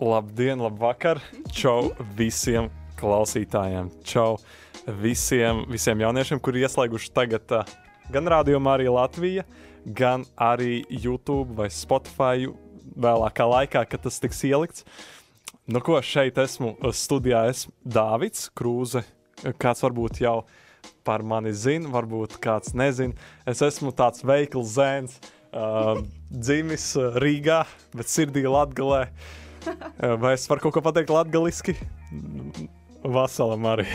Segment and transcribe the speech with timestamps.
[0.00, 1.18] Labdien, labvakar!
[1.52, 3.90] Čau visiem klausītājiem!
[4.00, 4.38] Čau
[5.02, 7.74] visiem, visiem jauniešiem, kuri ieslēguši tagad uh,
[8.08, 9.44] gan rādījumā, arī Latvija,
[9.84, 12.48] gan arī YouTube vai Spotify
[12.96, 14.86] vēlākā laikā, kad tas tiks ielikts.
[15.68, 19.04] Nu, ko šeit esmu studijā, esmu Dāvids Krūze.
[19.60, 20.38] Kāds varbūt jau
[21.04, 23.12] par mani zina, varbūt kāds nezina.
[23.44, 25.20] Es esmu tāds veikls zēns,
[25.52, 26.00] uh,
[26.32, 26.88] dzimis
[27.20, 29.04] Rīgā, bet sirdī Latgalē.
[30.22, 31.76] Vai es varu kaut ko pateikt latgaliski?
[33.04, 33.86] Vasalam arī.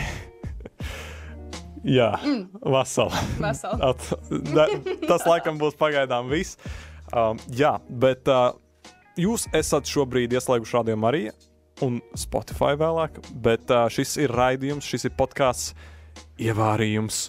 [1.86, 2.62] Jā, mm.
[2.66, 3.20] vasala.
[3.38, 3.92] Vesela.
[3.92, 4.06] At,
[4.50, 4.66] da,
[5.06, 6.58] tas laikam būs pagaidām viss.
[7.14, 8.56] Um, jā, bet uh,
[9.20, 11.34] jūs esat šobrīd ieslēguši Radio Mariju
[11.86, 15.76] un Spotify vēlāk, bet uh, šis ir raidījums, šis ir podkāsts
[16.42, 17.28] ievārījums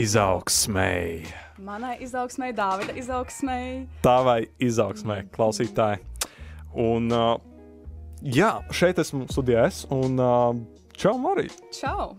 [0.00, 1.30] izaugsmēji.
[1.62, 3.84] Manai izaugsmēji, Dāvida izaugsmēji.
[4.02, 6.02] Tavai izaugsmēji, klausītāji.
[6.82, 7.36] Un uh,
[8.22, 10.52] jā, šeit esmu studijās, un uh,
[10.98, 11.54] čau, Marija!
[11.74, 12.12] Čau!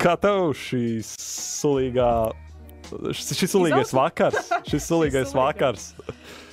[0.00, 2.10] Kā tev šī sulīgā,
[3.16, 4.52] šis, sulīgais vakars?
[4.68, 5.88] Šis sulīgais vakars.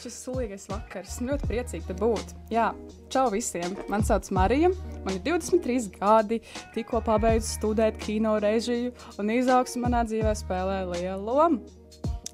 [0.04, 1.20] Šis sulīgais vakars.
[1.24, 2.34] Ļoti priecīga te būt.
[2.52, 2.72] Jā,
[3.14, 3.76] čau visiem!
[3.92, 4.72] Mani sauc Marija,
[5.06, 6.42] man ir 23 gadi,
[6.76, 11.62] tikko pabeidzu studēt kino režiju, un izaugsme manā dzīvē spēlē lielu lomu.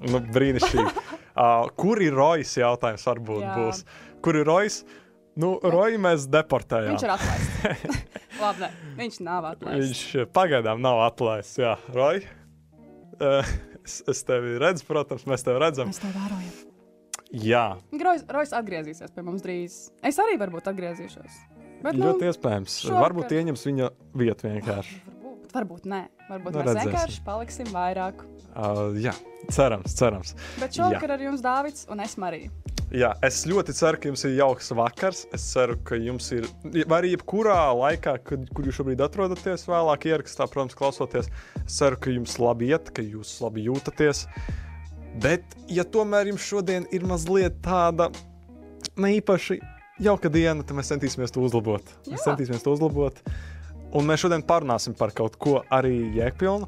[0.00, 0.88] Nu, brīnišķīgi.
[1.42, 3.04] uh, kur ir Rojas jautājums?
[3.10, 3.54] Varbūt Jā.
[3.58, 3.84] būs.
[4.24, 4.80] Kur ir Rojas?
[5.40, 6.94] Nu, Roju mēs deportējām.
[6.96, 7.98] Viņš ir atlaists.
[8.42, 9.84] Labi, ne, viņš nav atlaists.
[9.84, 11.58] Viņš eh, pagaidām nav atlaists.
[11.60, 12.24] Jā, Roja.
[13.20, 13.44] Uh,
[13.84, 15.90] es, es tevi redzu, protams, mēs tevi redzam.
[15.92, 16.52] Mēs to vērojam.
[17.30, 19.74] Jā, Grojs, Rojas atgriezīsies pie mums drīz.
[20.02, 21.36] Es arī varbūt atgriezīšos.
[21.84, 22.78] Bet, nu, ļoti iespējams.
[22.88, 24.96] šovakar- Varbūt ieņems viņa vietu vienkārši.
[25.06, 26.00] Varbūt, varbūt nē.
[26.30, 26.90] Varbūt Nu, mēs redzēsim.
[26.90, 28.24] vienkārši paliksim vairāk.
[28.50, 29.14] Uh, jā,
[29.54, 30.34] cerams, cerams.
[30.58, 32.50] Bet šovakar ar jums Dāvids un es Marija.
[32.90, 35.20] Jā, es ļoti ceru, ka jums ir jauks vakars.
[35.36, 36.48] Es ceru, ka jums ir,
[36.90, 41.28] arī jebkurā laikā, kad, kur jūs šobrīd atrodaties, vēlāk ierakstā, protams, klausoties.
[41.62, 44.24] Es ceru, ka jums labi iet, ka jūs labi jūtaties.
[45.22, 48.08] Bet, ja tomēr jums šodien ir mazliet tāda
[48.98, 49.60] ne īpaši
[50.02, 51.86] jauka diena, tad mēs centīsimies to uzlabot.
[52.08, 52.32] Mēs Jā.
[52.32, 53.22] centīsimies to uzlabot.
[53.94, 56.66] Un mēs šodien parunāsim par kaut ko arī jēgpilnu.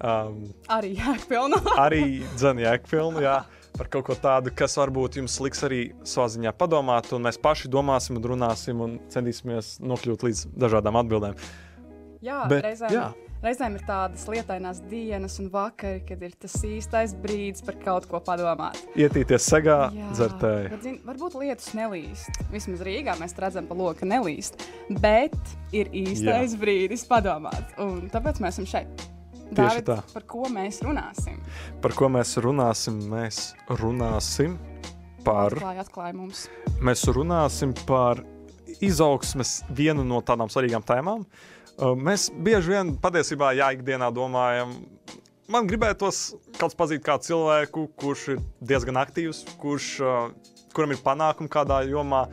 [0.00, 0.36] Um,
[0.72, 1.58] Arī jēgpilna.
[1.78, 2.02] arī
[2.38, 3.34] dzēnu jēgpilnu, jā,
[3.80, 7.70] par kaut ko tādu, kas varbūt jums liks arī savā ziņā padomāt, un mēs paši
[7.72, 11.38] domāsim un runāsim un centīsimies nokļūt līdz dažādām atbildēm.
[12.20, 13.06] jā, Bet, reizēm, jā.
[13.40, 18.20] reizēm ir tādas lietainās dienas un vakari, kad ir tas īstais brīdis par kaut ko
[18.26, 18.76] padomāt.
[19.00, 19.78] Ietīties segā,
[20.10, 20.98] dzertēji.
[21.06, 22.42] varbūt lietus nelīst.
[22.52, 24.60] Vismaz Rīgā mēs redzam, ka loka nelīst.
[25.00, 25.38] Bet
[25.72, 26.60] ir īstais jā.
[26.60, 27.72] brīdis padomāt.
[27.80, 29.08] Un tāpēc mēs esam šeit.
[29.50, 29.96] Tieši Dāvid, tā.
[30.14, 31.38] Par ko mēs runāsim?
[31.82, 33.00] Par ko mēs runāsim?
[33.10, 33.40] Mēs
[33.80, 34.56] runāsim
[35.26, 36.44] par, Atklāja, atklāja mums.
[36.80, 38.22] mēs runāsim par
[38.80, 41.26] izaugsmes vienu no tādām svarīgām tēmām.
[42.00, 44.72] Mēs bieži vien patiesībā, jā, ikdienā domājam,
[45.50, 49.90] man gribētos kaut kāds pazīt kādu cilvēku, kurš ir diezgan aktīvs, kurš,
[50.76, 52.26] kuram ir panākumi kādā jomā,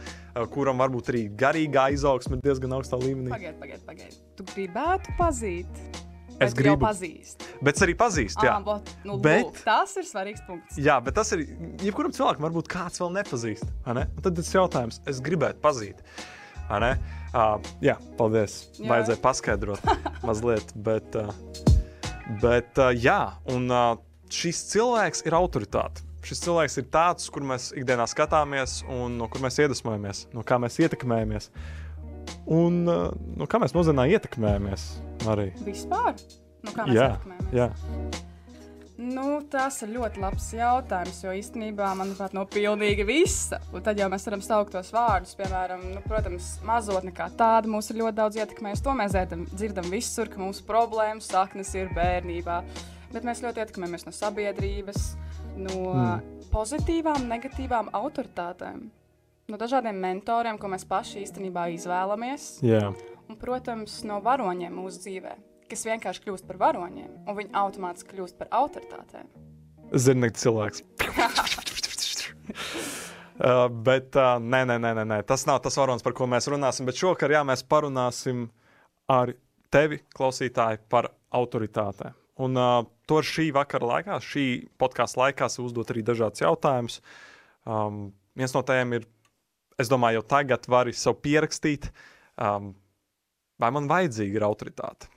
[0.54, 3.32] kuram varbūt arī garīgā izaugsme diezgan augstā līmenī.
[3.34, 4.20] Pagaidiet, pagaidiet, pagaidiet.
[4.38, 5.86] Tu gribētu pazīt.
[6.44, 6.78] Es gribu.
[6.86, 7.42] pazīst.
[7.66, 8.58] Bet es arī pazīstu, jā.
[8.60, 9.62] Ā, bot, nu, Bet- bet...
[9.66, 10.78] Tas ir svarīgs punkts.
[10.78, 11.46] Jā, bet tas ir.
[11.82, 13.66] Jebkuram cilvēkam varbūt kāds vēl nepazīst.
[13.98, 14.04] Ne?
[14.06, 16.04] Un tad tas jautājums, es gribētu pazīt.
[16.68, 18.68] Uh, jā, paldies.
[18.78, 18.90] Jā.
[18.92, 19.90] Vajadzēja paskaidrot
[20.28, 20.74] mazliet.
[20.76, 21.32] Bet, uh,
[22.44, 23.22] bet uh, jā,
[23.54, 23.96] un uh,
[24.30, 26.06] šis cilvēks ir autoritāte.
[26.28, 30.58] Šis cilvēks ir tāds, kur mēs ikdienā skatāmies un no kur mēs iedvesmojamies, no kā
[30.60, 31.50] mēs ietekmējamies.
[32.52, 34.90] Un no kā mēs mūsdienā ietekmējamies
[35.26, 35.52] arī.
[35.66, 36.16] Vispār?
[36.66, 37.54] Nu, kā mēs Jā, ietekmējamies?
[37.56, 37.72] jā.
[38.98, 43.60] Nu, tas ir ļoti labs jautājums, jo īstenībā, manuprāt, no pilnīgi visa.
[43.70, 47.92] Un tad jau mēs varam saukt tos vārdus, piemēram, nu, protams, mazotne kā tāda mūs
[47.94, 48.84] ir ļoti daudz ietekmējusi.
[48.88, 52.58] To mēs dzirdam, dzirdam visur, ka mūsu problēmas saknes ir bērnībā.
[53.14, 55.04] Bet mēs ļoti ietekmējamies no sabiedrības,
[55.62, 56.48] no mm.
[56.52, 58.82] pozitīvām, negatīvām autoritātēm,
[59.48, 62.58] no dažādiem mentoriem, ko mēs paši īstenībā izvēlamies.
[62.66, 62.90] jā.
[63.28, 65.34] Un, protams, no varoņiem mūsu dzīvē,
[65.68, 69.28] kas vienkārši kļūst par varoņiem, un viņi automātiski kļūst par autoritātēm.
[69.92, 70.84] Zirnekļa cilvēks.
[73.44, 76.88] uh, bet uh, nē, nē, nē, nē, tas nav tas varonis, par ko mēs runāsim.
[76.88, 78.48] Bet šovakar jā, mēs parunāsim
[79.12, 79.36] ar
[79.74, 82.16] tevi, klausītāji, par autoritātēm.
[82.48, 82.80] Un uh,
[83.10, 84.48] to šī vakara laikā, šī
[84.80, 87.00] podkāstu laikā, uzdot arī dažādus jautājumus.
[87.68, 89.08] Um, viens no tiem ir,
[89.82, 91.90] es domāju, jau tagad vari sev pierakstīt,
[92.40, 92.76] um,
[93.62, 95.10] vai man vajadzīga ir autoritāte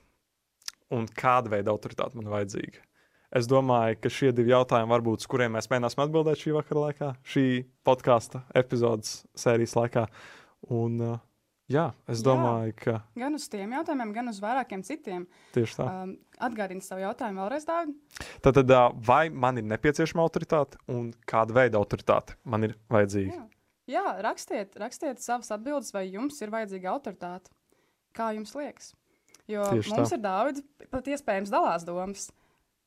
[0.90, 2.82] un kāda veida autoritāte man vajadzīga.
[3.30, 7.10] Es domāju, ka šie divi jautājumi, varbūt, uz kuriem mēs mēģināsim atbildēt šī vakara laikā,
[7.22, 7.44] šī
[7.86, 10.08] podkāstu epizodes sērijas laikā.
[10.74, 11.18] Un, uh,
[11.70, 12.24] Jā, es Jā.
[12.26, 15.28] domāju, ka Gan uz tiem jautājumiem, gan uz vairākiem citiem.
[15.54, 15.86] tieši tā.
[15.86, 17.94] Um, Atgādini savu jautājumu vēlreiz, Dārvid.
[18.42, 23.36] Tad, tad ā, vai man ir nepieciešama autoritāte un kāda veida autoritāte man ir vajadzīga?
[23.36, 23.46] Jā.
[23.90, 27.54] Jā, rakstiet, rakstiet savas atbildes, vai jums ir vajadzīga autoritāte.
[28.16, 28.92] Kā jums liekas?
[29.50, 30.16] Jo Tieši mums tā.
[30.16, 30.62] ir daudz,
[30.92, 32.28] pat iespējams, dalās domas.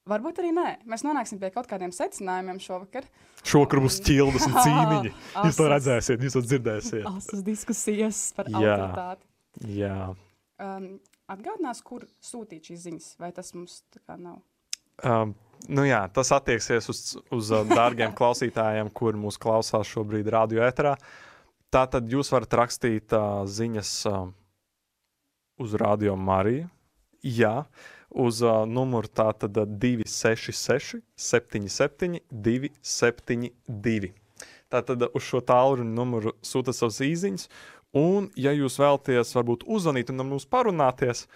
[0.09, 0.67] Varbūt arī nē.
[0.91, 3.05] Mēs nonāksim pie kaut kādiem secinājumiem šovakar.
[3.47, 5.13] Šovakar būs ķildes un cīniņi.
[5.47, 7.05] Jūs to redzēsiet, jūs to dzirdēsiet.
[7.07, 8.57] Asas diskusijas par Jā.
[8.59, 9.27] autoritāti.
[9.79, 9.95] Jā.
[10.63, 10.89] Um,
[11.31, 14.41] atgādinās, kur sūtīt šīs ziņas, vai tas mums tā kā nav?
[15.07, 15.33] Um,
[15.71, 17.03] nu jā, tas attieksies uz,
[17.33, 20.97] uz uh, dārgiem klausītājiem, kur mūs klausās šobrīd radio ēterā.
[21.73, 24.25] Tātad jūs varat rakstīt uh, ziņas uh,
[25.61, 26.67] uz Radio Mariju.
[27.23, 27.63] Jā,
[28.09, 34.11] uz uh, numuru tātad uh, 266, 77, 272.
[34.73, 37.47] Tātad uz šo tālruņa numuru sūta savas īsiņas.
[37.93, 41.27] Un, ja jūs vēlaties, varbūt uzzvanīt un ar mums parunāties,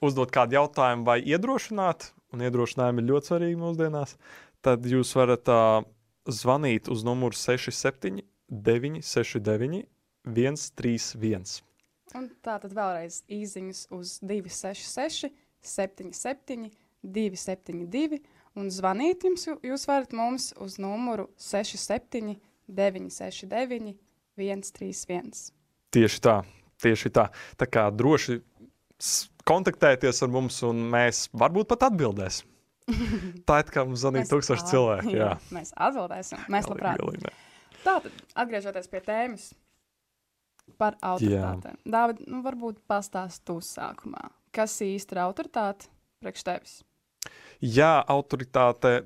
[0.00, 4.16] uzdot kādu jautājumu vai iedrošināt, un iedrošinājumi ir ļoti svarīgi mūsdienās,
[4.64, 5.84] tad jūs varat uh,
[6.28, 9.84] zvanīt uz numuru 67, 969,
[10.24, 11.67] 131.
[12.16, 15.28] Un tā tad vēlreiz īsiņas uz 266,
[15.60, 16.70] 77,
[17.04, 18.20] 272.
[18.58, 22.38] Un zvanīt jums, jū- jūs varat mums uz numuru 67,
[22.68, 23.94] 969,
[24.38, 25.52] 131.
[25.94, 26.36] Tieši tā,
[26.82, 27.28] tieši tā.
[27.60, 28.40] Tā kā droši
[29.48, 32.48] kontaktēties ar mums, un mēs varbūt pat atbildēsim.
[33.48, 35.12] Tā ir kā mums zvanīja tūkstoši cilvēku.
[35.20, 36.40] Jā, Mēs atbildēsim.
[36.52, 37.02] Mēs labprāt.
[37.84, 39.50] Tātad, atgriežoties pie tēmas
[40.80, 41.78] par autoritātēm.
[41.84, 44.30] Dāvid, nu varbūt pastāst tu sākumā.
[44.54, 45.90] Kas īsti ir autoritāte
[46.22, 46.74] priekš tevis?
[47.60, 49.00] Jā, autoritāte.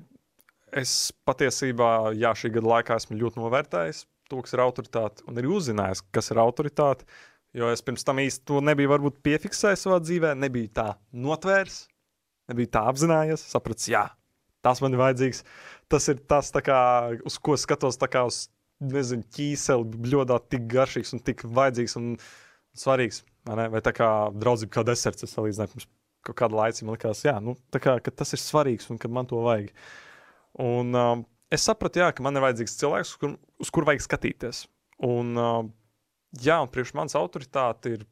[0.73, 5.51] Es patiesībā, jā, šī gada laikā esmu ļoti novērtējis to, kas ir autoritāte, un arī
[5.53, 7.07] uzzinājis, kas ir autoritāte.
[7.53, 11.83] Jo es pirms tam īsti to nebiju varbūt piefiksējis savā dzīvē, nebiju tā notvērs,
[12.49, 13.43] nebiju tā apzinājies.
[13.51, 14.07] Sapratu, jā,
[14.65, 15.43] tas man ir vajadzīgs.
[15.91, 16.79] Tas ir tas, kā,
[17.21, 18.47] uz ko skatos, kā uz
[18.91, 22.13] nezinu, ķīseli, bļodā, tik garšīgs un tik vajadzīgs un
[22.77, 23.23] svarīgs.
[23.49, 23.67] vai?
[23.73, 25.89] Vai tā kā draudzība, kā deserts, es salīdzināju pirms
[26.23, 29.27] kaut kāda laika, man liekas, jā, nu, kā, ka tas ir svarīgs un ka man
[29.27, 29.73] to vajag.
[30.63, 34.05] Un um, es sapratu, jā, ka man ir vajadzīgs cilvēks, uz kur, uz kur vajag
[34.05, 34.63] skatīties.
[35.03, 35.71] Un, um,
[36.39, 38.05] jā, un priekš manas autoritāte ir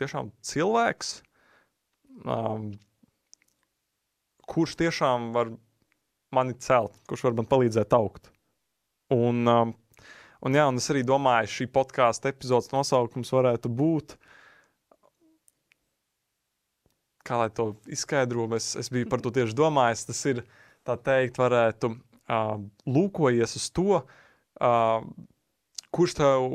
[0.00, 1.18] tiešām cilvēks,
[2.24, 2.70] um,
[4.48, 5.52] kurš tiešām var
[6.34, 8.32] mani celt, kurš var man palīdzēt augt.
[9.12, 9.74] Un, um,
[10.44, 14.16] un, jā, un es arī domāju, šī podkāstu epizodes nosaukums varētu būt.
[17.28, 20.06] Kā lai to izskaidrotu, es, es biju par to tieši domājis.
[20.08, 20.44] Tas ir
[20.88, 22.54] tā teikt, varētu uh,
[22.88, 25.02] lūkojies uz to, uh,
[25.92, 26.48] kurš tev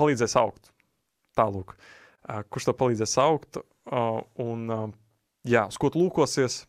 [0.00, 0.72] palīdzēs augt.
[1.38, 4.84] Tālāk, uh, kurš tev palīdzēs augt, uh, un uh,
[5.48, 6.64] jā, uz ko lūkosies,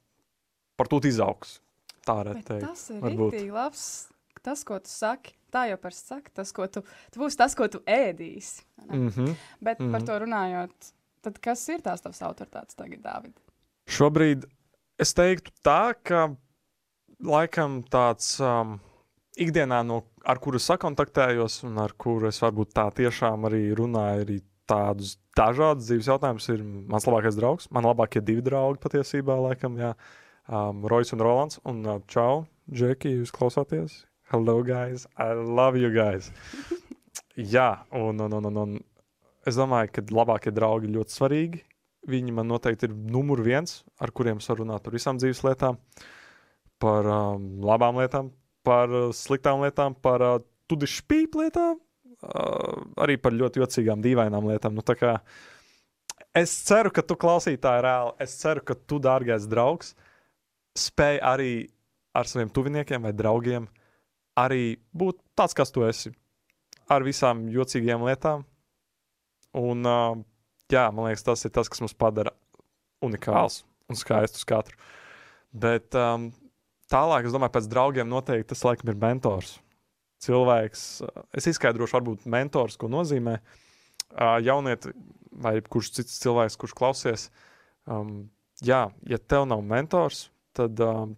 [0.79, 1.59] par to izaugs.
[2.01, 2.65] Tā varētu Bet teikt.
[2.65, 3.83] tas ir rīktīgi labs.
[4.41, 6.81] Tas, ko tu saki, tā jau par saki, tas, ko tu,
[7.13, 8.63] tu būsi tas, ko tu ēdīsi.
[8.88, 9.35] Mm -hmm.
[9.61, 9.91] Bet mm -hmm.
[9.91, 10.07] par Mhm.
[10.07, 13.33] to runājot, tad kas ir tās tavas autoritātes tagad, Dāvid?
[13.88, 14.45] Šobrīd
[14.99, 16.35] es teiktu tā, ka
[17.23, 18.79] laikam tāds um,
[19.38, 24.41] ikdienā, no, ar kuru sakontaktējos un ar kuru es varbūt tā tiešām arī runāju, arī
[24.71, 27.68] tādus dažādus dzīves jautājumus, ir mans labākais draugs.
[27.71, 29.95] Man labākie divi draugi patiesībā, laikam, jā.
[30.47, 31.59] Um, Rojas un Rolands.
[31.66, 34.06] Un uh, čau, Džeki, jūs klausāties?
[34.31, 35.06] Hello, guys!
[35.18, 36.30] I love you guys!
[37.35, 38.76] jā, un, un, un, un, un
[39.44, 41.59] es domāju, ka labākie draugi ir ļoti svarīgi.
[42.07, 45.81] Viņi man noteikti ir numur viens, ar kuriem es varu runāt par visām dzīves lietām,
[46.80, 48.30] par um, labām lietām,
[48.64, 50.40] par uh, sliktām lietām, par uh,
[50.71, 51.76] tudišķīpu lietām,
[52.23, 54.80] uh, arī par ļoti jocīgām, dīvainām lietām.
[54.80, 55.18] Nu, kā
[56.31, 59.92] es ceru, ka tu klausītāji reāli, es ceru, ka tu, dārgais draugs,
[60.88, 61.54] spēj arī
[62.16, 63.68] ar saviem tuviniekiem vai draugiem
[64.40, 66.14] arī būt tāds, kas tu esi.
[66.92, 68.45] Ar visām jocīgām lietām.
[69.57, 70.19] Un, uh,
[70.71, 72.33] jā, man liekas, tas ir tas, kas mums padara
[73.04, 73.61] unikāls
[73.92, 74.78] un skaists katru.
[75.52, 76.30] Bet um,
[76.92, 79.57] tālāk, es domāju, pēc draugiem noteikti tas laikam ir mentors.
[80.21, 80.83] Cilvēks,
[81.35, 83.40] es izskaidrošu, varbūt mentors, ko nozīmē.
[84.11, 84.92] Uh, jaunieti
[85.42, 87.30] vai kurš cits cilvēks, kurš klausies,
[87.88, 88.30] um,
[88.64, 91.16] jā, ja tev nav mentors, tad um,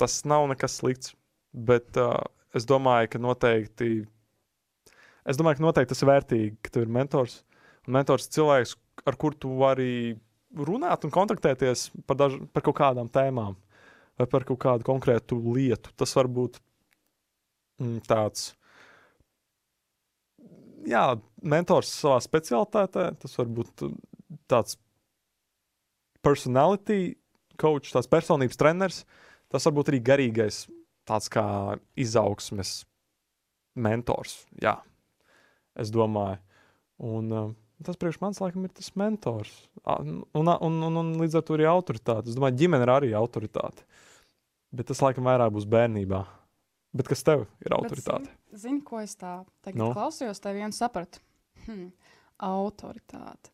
[0.00, 1.16] tas nav nekas slikts.
[1.52, 2.18] Bet uh,
[2.56, 3.90] es domāju, ka noteikti,
[5.28, 7.42] es domāju, ka noteikti tas ir vērtīgi, ka tev ir mentors.
[7.86, 8.76] Un mentors ir cilvēks,
[9.08, 9.92] ar kuru tu vari
[10.52, 13.56] runāt un kontaktēties par, daž, par kaut kādām tēmām
[14.20, 15.92] vai par kaut kādu konkrētu lietu.
[15.98, 16.58] Tas var būt
[17.80, 18.52] mm, tāds.
[20.86, 21.04] jā,
[21.42, 23.10] mentors savā specialitātē.
[23.22, 23.86] Tas var būt
[24.50, 24.78] tāds
[26.22, 27.16] personality
[27.60, 29.02] coach, tāds personības treneris.
[29.52, 30.64] Tas var būt arī garīgais,
[31.08, 31.44] tāds kā
[31.98, 32.82] izaugsmes
[33.74, 34.42] mentors.
[34.62, 34.76] Jā,
[35.78, 36.38] es domāju.
[37.02, 37.50] Un, uh,
[37.86, 39.52] tas priekš manis laikam ir tas mentors.
[39.82, 42.30] Un, un, un, un, līdz ar to arī autoritāte.
[42.30, 43.86] Es domāju, ģimene ir arī autoritāte.
[44.72, 46.22] Bet tas laikam vairāk būs bērnībā.
[46.96, 48.28] Bet kas tev ir autoritāte?
[48.52, 49.90] Zini, zin, ko es tā tagad no?
[49.96, 51.22] klausījos, tev viens sapratu.
[51.64, 51.88] Hmm,
[52.42, 53.52] autoritāte.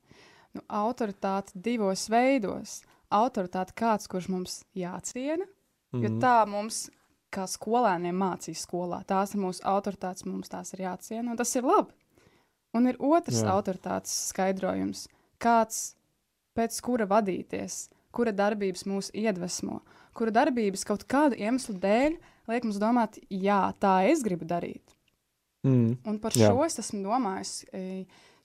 [0.57, 2.81] Nu, autoritāte divos veidos.
[3.15, 5.51] Autoritāte kāds, kurš mums jāciena, mm
[5.93, 6.03] -hmm.
[6.03, 6.19] jo mhm.
[6.21, 6.91] tā mums,
[7.35, 11.67] kā skolēniem mācīs skolā, tās ir mūsu autoritātes, mums tās ir jāciena, un tas ir
[11.69, 11.95] labi.
[12.77, 13.55] Un ir otrs Jā.
[13.55, 15.07] autoritātes skaidrojums,
[15.41, 15.95] kāds
[16.59, 19.81] pēc kura vadīties, kura darbības mūs iedvesmo,
[20.17, 22.19] kura darbības kaut kādu iemeslu dēļ
[22.49, 24.97] liek mums domāt, jā, tā es gribu darīt.
[25.67, 25.97] Mm.
[26.07, 26.51] Un par jā.
[26.51, 27.55] šo es esmu domājis.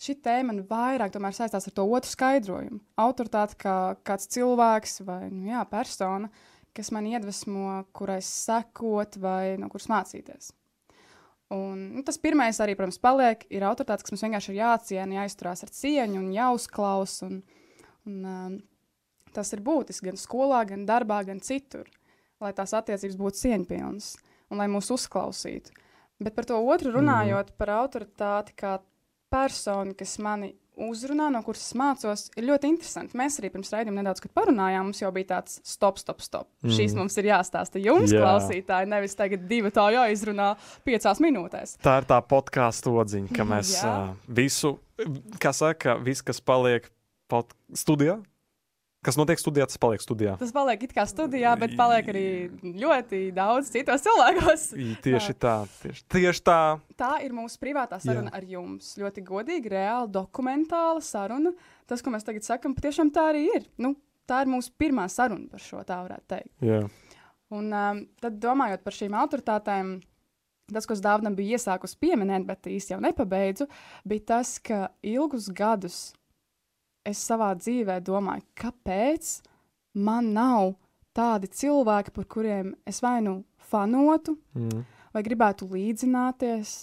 [0.04, 2.82] Šī tēma man vairāk saistās ar to otru skaidrojumu.
[3.00, 6.32] Autoritāte kā kāds cilvēks vai nu, jā, persona,
[6.74, 10.52] kas man iedvesmo, kurai sekot vai no kuras mācīties.
[11.54, 15.62] Un, nu, tas pirmais arī, protams, paliek, ir autoritāte, kas mums vienkārši ir jāciena, jāizturās
[15.66, 17.30] ar cieņu un jāuzklausa.
[17.30, 17.42] Un,
[18.10, 18.56] un, um,
[19.36, 21.90] tas ir būtiski gan skolā, gan darbā, gan citur,
[22.42, 24.10] lai tās attiecības būtu cieņpilnas
[24.50, 25.76] un lai mūs uzklausītu.
[26.24, 27.60] Bet par to otru runājot, mm.
[27.60, 28.78] par autoritāti kā
[29.34, 33.18] personu, kas mani uzrunā, no kuras mācos, ir ļoti interesanti.
[33.20, 34.90] Mēs arī pirms raidījuma nedaudz parunājām.
[34.90, 36.50] Mums jau bija tāds stop, stop, stop.
[36.64, 36.74] Mm.
[36.78, 38.26] Šīs mums ir jāstāsta jums, yeah.
[38.26, 40.54] klausītāji, nevis tagad divi tā jāizrunā
[40.88, 41.78] piecās minūtēs.
[41.84, 44.76] Tā ir tā podkāstu odziņa, ka mēs uh, visu,
[45.42, 46.90] kā saka, viss, kas paliek
[47.32, 48.20] pod studijā,
[49.04, 50.34] Kas notiek studijā, tas paliek studijā.
[50.40, 52.28] Tas paliek it kā studijā, bet paliek arī
[52.64, 54.64] ļoti daudz citos cilvēkos.
[55.04, 56.60] Tieši tā, tieši, tieši tā.
[57.00, 58.38] Tā ir mūsu privātā saruna Jā.
[58.40, 58.94] ar jums.
[59.02, 61.52] Ļoti godīga, reāla, dokumentāla saruna.
[61.90, 63.68] Tas, ko mēs tagad sakām, patiešām tā arī ir.
[63.82, 63.92] Nu,
[64.30, 66.54] tā ir mūsu pirmā saruna par šo, tā varētu teikt.
[66.64, 66.82] Jā.
[67.54, 69.94] Un um, tad domājot par šīm autoritātēm.
[70.72, 73.68] Tas, ko Dāvana bija iesākusi pieminēt, bet īsti jau nepabeidzu,
[74.08, 76.14] bija tas, ka ilgus gadus
[77.08, 79.36] es savā dzīvē domāju, kāpēc
[79.94, 80.74] man nav
[81.14, 84.84] tādi cilvēki, par kuriem es vai nu fanotu, mm.
[85.14, 86.76] vai gribētu līdzināties.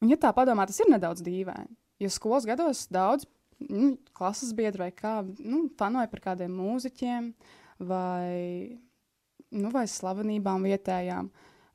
[0.00, 1.72] Un, ja tā padomā, tas ir nedaudz dīvaini.
[2.00, 3.26] Jo skolas gados daudz
[3.68, 7.30] nu, klases biedru vai kā nu, fanoja par kādiem mūziķiem
[7.90, 8.78] vai,
[9.52, 11.28] nu, vai slavenībām vietējām.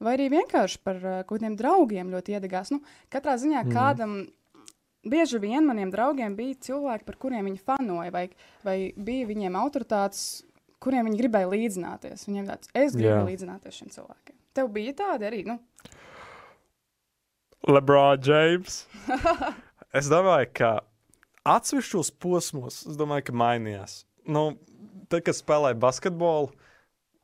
[0.05, 2.73] Vai arī vienkārši par uh, kaut kādiem draugiem ļoti iedegās.
[2.73, 2.81] Nu,
[3.13, 3.75] katrā ziņā mm.
[3.75, 4.17] kādam
[5.05, 8.25] bieži vien maniem draugiem bija cilvēki, par kuriem viņi fanoja, vai,
[8.65, 10.25] vai bija viņiem autoritātes,
[10.83, 12.25] kuriem viņi gribēja līdzināties.
[12.29, 13.27] Viņiem tāds, es gribu yeah.
[13.29, 14.37] līdzināties šiem cilvēkiem.
[14.55, 15.59] Tev bija tādi arī, nu?
[17.65, 18.83] Lebrons James.
[19.99, 20.71] es domāju, ka
[21.55, 24.03] atsevišķos posmos, es domāju, ka mainījās.
[24.25, 24.51] Nu,
[25.09, 26.53] tad, kad spēlēju basketbolu,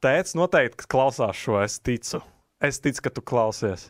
[0.04, 2.22] tēvs noteikti klausās šo, es ticu.
[2.62, 3.88] Es ticu, ka tu klausies.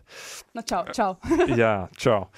[0.56, 1.18] Nu, čau, čau.
[1.60, 2.30] Jā, čau.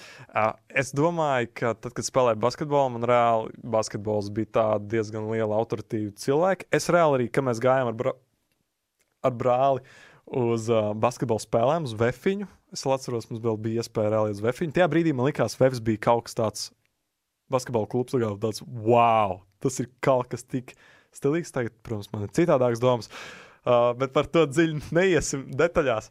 [0.73, 6.65] Es domāju, ka tad, kad spēlēju basketbolu, man reāli basketbols bija diezgan liela autoritīva cilvēka.
[6.73, 8.15] Es reāli arī, kad mēs gājām ar, bra
[9.23, 9.85] ar brāli
[10.33, 14.73] uz uh, basketbola spēlēm, uz Vēfiņu, es atceros, mums vēl bija iespēja reāli uz Vēfiņu.
[14.73, 16.65] Tajā brīdī man likās, ka Vēfs bija kaut kas tāds
[17.53, 20.73] basketbola klubs, tāds wow, tas ir kaut kas tik
[21.13, 21.53] stilīgs.
[21.53, 23.11] Tagad, protams, man ir citādākas domas.
[23.13, 26.09] Uh, Uh, bet par to dziļi neiesim detaļās.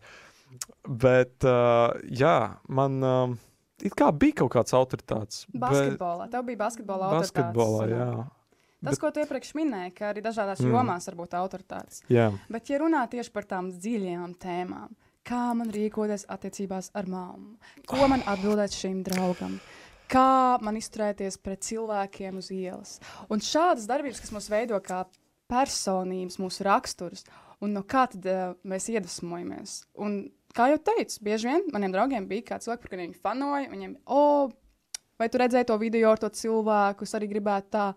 [0.89, 2.37] Bet, uh, jā,
[2.69, 3.35] man uh,
[3.85, 5.45] it kā bija kaut kāds autoritāts.
[5.53, 6.27] Basketbolā.
[6.27, 6.33] Bet...
[6.37, 7.35] Tev bija basketbola autoritāts.
[7.37, 8.09] Basketbolā, jā.
[8.83, 9.01] Tas, bet...
[9.05, 10.73] ko tu iepriekš minēji, ka arī dažādās mm.
[10.75, 12.03] jomās var būt autoritātes.
[12.11, 12.31] Jā.
[12.51, 14.97] Bet, ja runā tieši par tām dziļajām tēmām,
[15.29, 17.55] kā man rīkoties attiecībās ar māmu,
[17.87, 19.61] ko man atbildēt šim draugam,
[20.11, 22.97] kā man izturēties pret cilvēkiem uz ielas.
[23.31, 25.05] Un šādas darbības, kas mūs veido kā
[25.53, 27.27] personības, mūsu raksturs,
[27.63, 29.77] un no kā tad uh, mēs iedvesmojamies.
[30.03, 30.25] Un,
[30.57, 34.53] kā jau teicu, bieži vien maniem draugiem bija kāds cilvēks, kuriem viņi fanoja, viņiem, oh,
[35.21, 37.91] vai tu redzēji to video ar to cilvēku, es arī gribētu tā.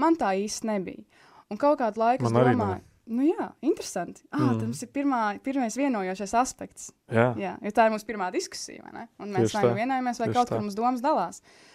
[0.00, 1.04] Man tā īsti nebija.
[1.52, 2.78] Un kaut kādu laiku Man es domāju,
[3.12, 4.22] nu jā, interesanti.
[4.32, 4.62] Ah, mm.
[4.62, 6.88] Tas ir pirmā, pirmais vienojošais aspekts.
[7.12, 7.26] Jā.
[7.36, 9.04] jā, jo tā ir mūsu pirmā diskusija, vai ne?
[9.20, 10.56] Un mēs vai nu vienojamies, vai Tieši kaut tā.
[10.56, 11.42] kur mums domas dalās.
[11.42, 11.71] Uh,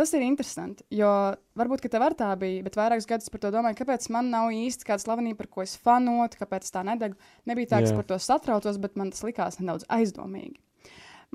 [0.00, 1.08] Tas ir interesanti, jo
[1.60, 4.86] varbūt tev ar tā bija, bet vairākus gadus par to domāju, kāpēc man nav īsti
[4.88, 7.18] kāda slavenība, par ko es fanotu, kāpēc tā nedegu.
[7.50, 10.56] Nebija tā, ka es par to satraucos, bet man tas likās nedaudz aizdomīgi.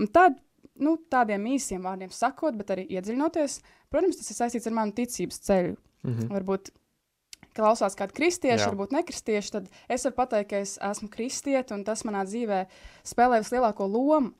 [0.01, 0.39] Un tad,
[0.81, 3.59] nu, tādiem īsiem vārdiem sakot, bet arī iedziļinoties,
[3.93, 5.77] protams, tas ir saistīts ar manu ticības ceļu.
[6.01, 6.33] Mm -hmm.
[6.33, 6.73] Varbūt
[7.55, 8.71] klausās kādi kristieši, Jā.
[8.71, 12.65] varbūt nekristieši, tad es varu pateikt, ka es esmu kristieti, un tas manā dzīvē
[13.05, 14.33] spēlē vislielāko lomu.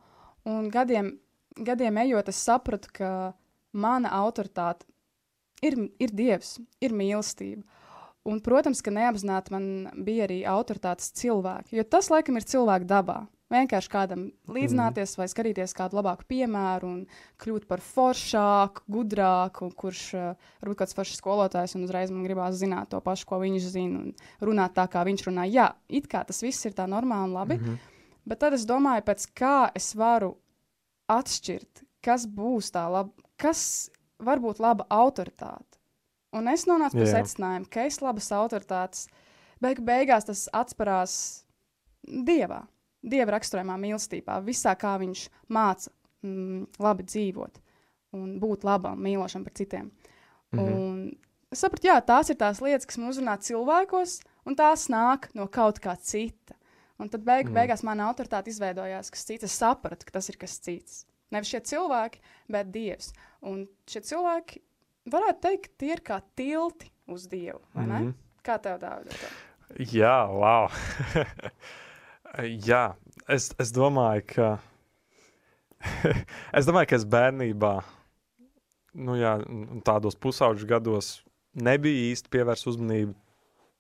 [0.46, 1.20] Un gadiem
[1.56, 3.10] gadiem ejot, es sapratu, ka
[3.76, 4.88] mana autoritāte
[5.66, 7.64] ir, ir dievs, ir mīlestība.
[8.26, 9.66] Un, protams, ka neapzināti man
[10.06, 13.26] bija arī autoritātes cilvēki, jo tas laikam ir cilvēku dabā.
[13.54, 15.20] Vienkārši kādam līdzināties mm.
[15.22, 17.02] vai skatīties kādu labāku piemēru un
[17.44, 22.90] kļūt par foršāku, gudrāku, kurš uh, varbūt kāds foršs skolotājs un uzreiz man gribās zināt
[22.90, 24.16] to pašu, ko viņš zina un
[24.50, 25.46] runāt tā, kā viņš runā.
[25.46, 27.94] Jā, it kā tas viss ir tā normāli un labi, mm -hmm.
[28.26, 30.34] bet tad es domāju, pēc kā es varu
[31.06, 33.90] atšķirt, kas būs tā laba, kas
[34.20, 35.80] var būt laba autoritāte.
[36.36, 39.06] Un es nonācu pie secinājuma, ka es labas autoritātes
[39.64, 41.14] beig beigās tas atsparās
[42.04, 42.66] dievā,
[43.04, 45.92] dieva raksturojumā mīlestībā, visā kā viņš māca
[46.26, 47.62] mm, labi dzīvot
[48.16, 49.92] un būt labam, mīlošam par citiem.
[50.52, 50.74] Mm -hmm.
[50.76, 51.18] Un
[51.52, 55.48] es sapratu, jā, tās ir tās lietas, kas man uzrunā cilvēkos, un tās nāk no
[55.48, 56.56] kaut kā cita.
[56.98, 57.54] Un tad beig, mm.
[57.54, 59.44] beigās mana autoritāte izveidojās, kas cits.
[59.44, 61.06] Es sapratu, ka tas ir kas cits.
[61.34, 63.14] Nevis šie cilvēki, bet Dievs.
[63.46, 64.62] Un šie cilvēki,
[65.12, 67.62] varētu teikt, tie ir kā tilti uz Dievu.
[67.74, 68.14] Mm -hmm.
[68.46, 69.18] Kā tev dāvā?
[69.80, 70.70] Jā, wow.
[72.70, 72.96] Jā,
[73.28, 74.60] es, es domāju, ka.
[76.58, 77.84] es domāju, ka es bērnībā,
[78.94, 79.38] nu jā,
[79.86, 83.14] tādos pusauģu gados, nebija īsti pievērsta uzmanība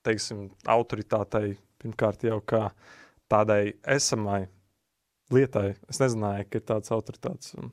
[0.06, 2.70] teiksim, autoritātei, pirmkārt jau kā
[3.32, 4.46] tādai esamai
[5.34, 5.76] lietai.
[5.90, 7.54] Es nezināju, ka ir tāds autoritāts.
[7.60, 7.72] Un,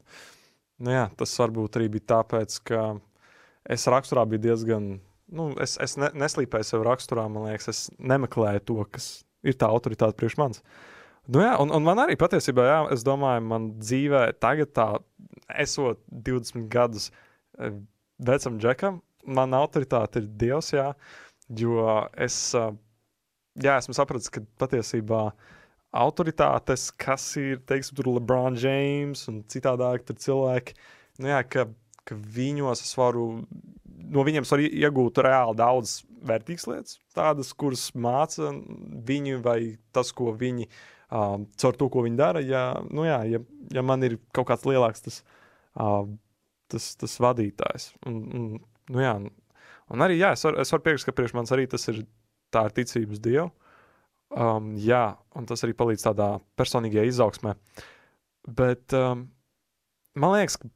[0.83, 2.85] nu, jā, tas varbūt arī bija tāpēc, ka
[3.77, 4.89] es raksturā biju diezgan.
[5.33, 9.13] Nu, es es ne, neslīpēju sev raksturā, man liekas, es nemeklēju to, kas
[9.47, 10.63] ir tā autoritāte priekš manis.
[11.31, 14.89] Nu, jā, un, un man arī patiesībā, jā, es domāju, man dzīvē, tagad, tā,
[15.63, 17.71] esot 20 gadus e,
[18.19, 20.73] vecam džekam, mana autoritāte ir Dievs.
[20.75, 20.89] Jā,
[21.63, 21.87] jo
[22.19, 22.65] es e,
[23.63, 25.62] jā, esmu sapratis, ka patiesībā uh,
[25.93, 30.77] autoritātes, kas ir, teiksim, tur LeBron James un citādāk cilvēki,
[31.21, 31.67] nu jā, ka,
[32.09, 33.27] ka viņos es varu,
[34.13, 38.55] no viņiem var iegūt reāli daudz vērtīgas lietas, tādas, kuras māca
[39.09, 39.59] viņi vai
[39.93, 40.69] tas, ko viņi,
[41.13, 43.43] um, caur to, ko viņi dara, ja, nu jā, ja,
[43.75, 45.23] ja man ir kaut kāds lielāks tas,
[45.77, 46.07] uh,
[46.73, 47.93] tas, tas vadītājs.
[48.09, 48.51] Un, un,
[48.93, 49.17] nu jā,
[49.93, 52.05] un arī, jā, es varu var piekrist, ka priekš manis arī tas ir,
[52.55, 53.51] tā ir ticības Dievu.
[54.33, 57.53] Um, jā, un tas arī palīdz tādā personīgajā izaugsmē.
[58.49, 59.27] Bet um,
[60.17, 60.71] man liekas, ka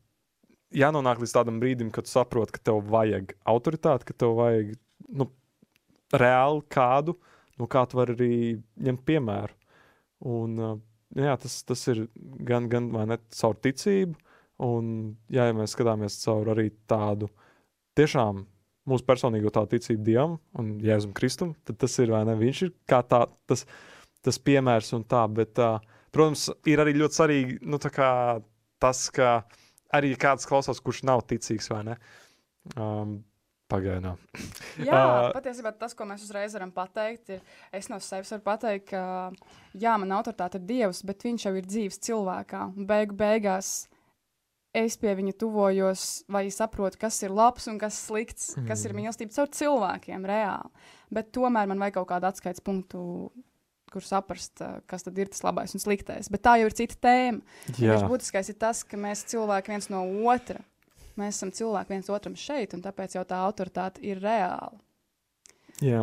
[0.76, 4.74] jānonāk līdz tādam brīdim, kad saproti, ka tev vajag autoritāti, ka tev vajag
[5.16, 5.30] nu,
[6.12, 7.16] reāli kādu,
[7.56, 8.34] no kā tu vari arī
[8.88, 9.56] ņemt piemēru.
[10.36, 10.76] Un, uh,
[11.16, 12.04] jā, tas, tas ir
[12.44, 14.20] gan, gan ne, caur ticību,
[14.66, 14.92] un
[15.32, 17.28] jā, ja mēs skatāmies caur arī tādu
[17.96, 18.44] tiešām
[18.88, 22.37] mūsu personīgo tā ticību Dievam un Jēzum Kristum, tad tas ir vai ne?
[22.38, 23.66] Viņš ir kā tā, tas,
[24.25, 25.81] tas piemērs un tā, bet, uh,
[26.14, 29.31] protams, ir arī ļoti svarīgi nu, tas, ka
[29.96, 31.96] arī kāds klausās, kurš nav ticīgs vai ne.
[32.77, 33.18] Um,
[33.66, 34.20] Pagaidām.
[34.87, 37.40] jā, uh, patiesībā tas, ko mēs uzreiz varam pateikt, ir,
[37.75, 39.01] es no sevis varu pateikt, ka
[39.75, 42.61] jā, man autoritāte ir Dievs, bet viņš jau ir dzīves cilvēkā.
[42.87, 43.72] Beigu beigās
[44.76, 48.68] es pie viņa tuvojos, vai saprotu, kas ir labs un kas slikts, mm.
[48.68, 49.02] kas ir mm.
[49.02, 50.86] mīlestība caur cilvēkiem reāli.
[51.16, 53.00] Bet tomēr man vajag kaut kādu atskaites punktu,
[53.92, 54.60] kur saprast,
[54.90, 56.28] kas tad ir tas labais un sliktais.
[56.32, 57.58] Bet tā jau ir cita tēma.
[57.78, 60.60] Viņš būtiskais ir tas, ka mēs cilvēki viens no otra.
[61.16, 64.76] Mēs esam cilvēki viens otram šeit, un tāpēc jau tā autoritāte ir reāla.
[65.80, 66.02] Jā.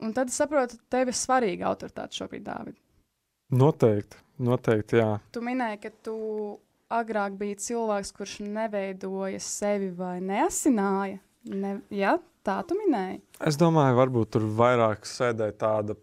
[0.00, 2.78] Un tad es saprotu, tev ir svarīga autoritāte šobrīd, Dārvid.
[3.60, 5.12] Noteikti, noteikti, jā.
[5.34, 6.16] Tu minēji, ka tu
[6.90, 11.20] agrāk bija cilvēks, kurš neveidoja sevi vai neasināja.
[11.50, 13.22] Ne, ja, tā tu minēji.
[13.46, 15.96] Es domāju, varbūt tur vairāk sēdēja tāda,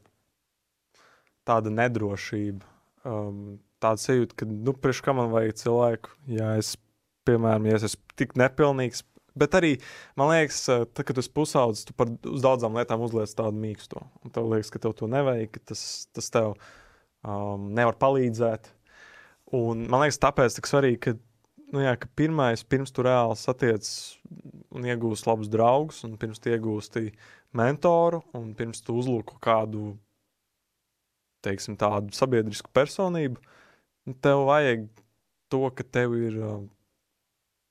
[1.47, 2.65] tāda nedrošība.
[3.07, 6.73] Um, tāda sajūta, ka, nu, priekš kā man vajag cilvēku, ja es,
[7.29, 9.03] piemēram, ja es esmu tik nepilnīgs,
[9.37, 9.75] bet arī,
[10.17, 14.01] man liekas, tad, kad esi pusaudzis, tu par daudzām lietām uzliec tādu mīksto.
[14.25, 15.83] Un tev liekas, ka tev to nevajag, ka tas,
[16.17, 18.71] tas tev um, nevar palīdzēt.
[19.55, 21.13] Un, man liekas, tāpēc tik svarīgi, ka,
[21.71, 23.87] nu, jā, ka pirmais, pirms tu reāli satiec
[24.75, 27.05] un iegūsi labus draugus, un pirms tu iegūsti
[27.55, 29.93] mentoru, un pirms tu uzlūko kādu
[31.47, 33.39] teiksim, tādu sabiedrisku personību,
[34.07, 34.87] nu, tev vajag
[35.51, 36.39] to, ka tev ir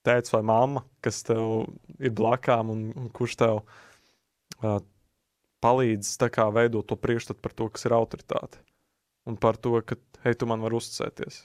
[0.06, 1.66] tēvs vai mamma, kas tev
[1.98, 4.78] ir blakām un, un kurš tev uh,
[5.64, 8.62] palīdz kā, veidot to priekšstatu par to, kas ir autoritāte.
[9.26, 11.42] Un par to, ka, hei, tu man vari uzticēties.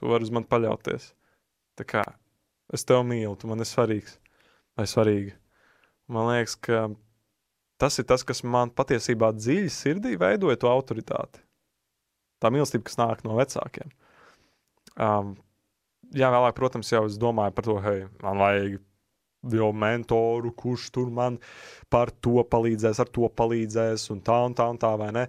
[0.00, 1.10] Tu vari uz mani paļauties.
[1.76, 2.04] Tā kā
[2.72, 4.16] es tevi mīlu, tu man esi svarīgs
[4.78, 5.36] vai svarīga.
[6.10, 6.88] Man liekas, ka
[7.80, 11.44] tas ir tas, kas man patiesībā dziļi sirdī veidoja to autoritāti.
[12.40, 13.92] Tā mīlestība, kas nāk no vecākiem.
[14.96, 15.34] Um,
[16.16, 18.80] jā, vēlāk, protams, jau es domāju par to, hei, man vajag
[19.54, 21.38] jau mentoru, kurš tur man
[21.92, 25.26] par to palīdzēs, ar to palīdzēs, un tā un tā un tā, vai ne?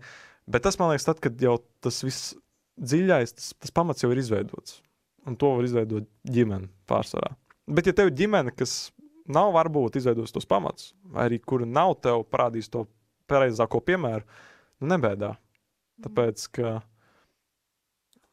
[0.51, 2.33] Bet tas man liekas, tad, kad jau tas viss
[2.81, 4.79] dziļais, tas, tas pamats jau ir izveidots.
[5.29, 7.35] Un to var izveidot ģimene pārsvarā.
[7.69, 8.89] Bet, ja tev ir ģimene, kas
[9.31, 12.85] nav varbūt izveidojusi tos pamatus, vai arī kura nav tev parādījusi to
[13.29, 14.25] pareizāko piemēru,
[14.81, 15.35] nu, nebēdā.
[16.01, 16.73] Tāpēc, ka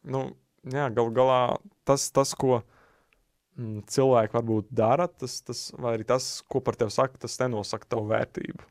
[0.09, 0.25] nu,
[0.65, 1.39] jā, gal galā
[1.87, 6.95] tas, tas ko mm, cilvēki varbūt dara, tas, tas, vai arī tas, ko par tevi
[6.95, 8.65] saka, tas nenosaka tavu vērtību.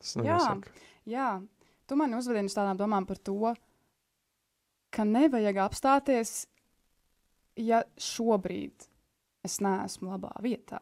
[0.00, 0.72] Tas nenosaka.
[1.04, 1.30] Jā, jā.
[1.84, 3.52] tu man uzvedini uz tādām domām par to,
[4.94, 6.32] ka nevajag apstāties,
[7.56, 8.88] ja šobrīd
[9.46, 10.80] es neesmu labā vietā,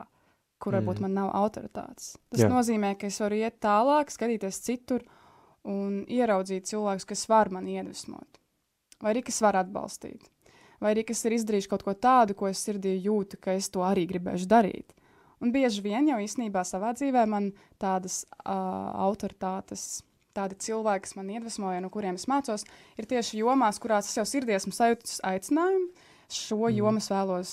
[0.58, 1.06] kur varbūt mm.
[1.06, 2.16] man nav autoritātes.
[2.32, 2.50] Tas jā.
[2.50, 5.04] nozīmē, ka es varu iet tālāk, skatīties citur
[5.68, 8.42] un ieraudzīt cilvēkus, kas var man iedvesmot,
[9.02, 10.30] vai arī kas var atbalstīt
[10.80, 13.82] vai arī kas ir izdarījuši kaut ko tādu, ko es sirdī jūtu, ka es to
[13.86, 14.94] arī gribēšu darīt.
[15.42, 18.54] Un bieži vien jau īstenībā savā dzīvē man tādas uh,
[19.06, 20.02] autoritātes,
[20.38, 22.64] tādi cilvēki, kas man iedvesmoja, no kuriem es mācos,
[22.98, 25.90] ir tieši jomās, kurās es jau sirdī esmu sajūtis aicinājumu.
[26.28, 26.78] Šo mm.
[26.78, 27.52] jomu es vēlos,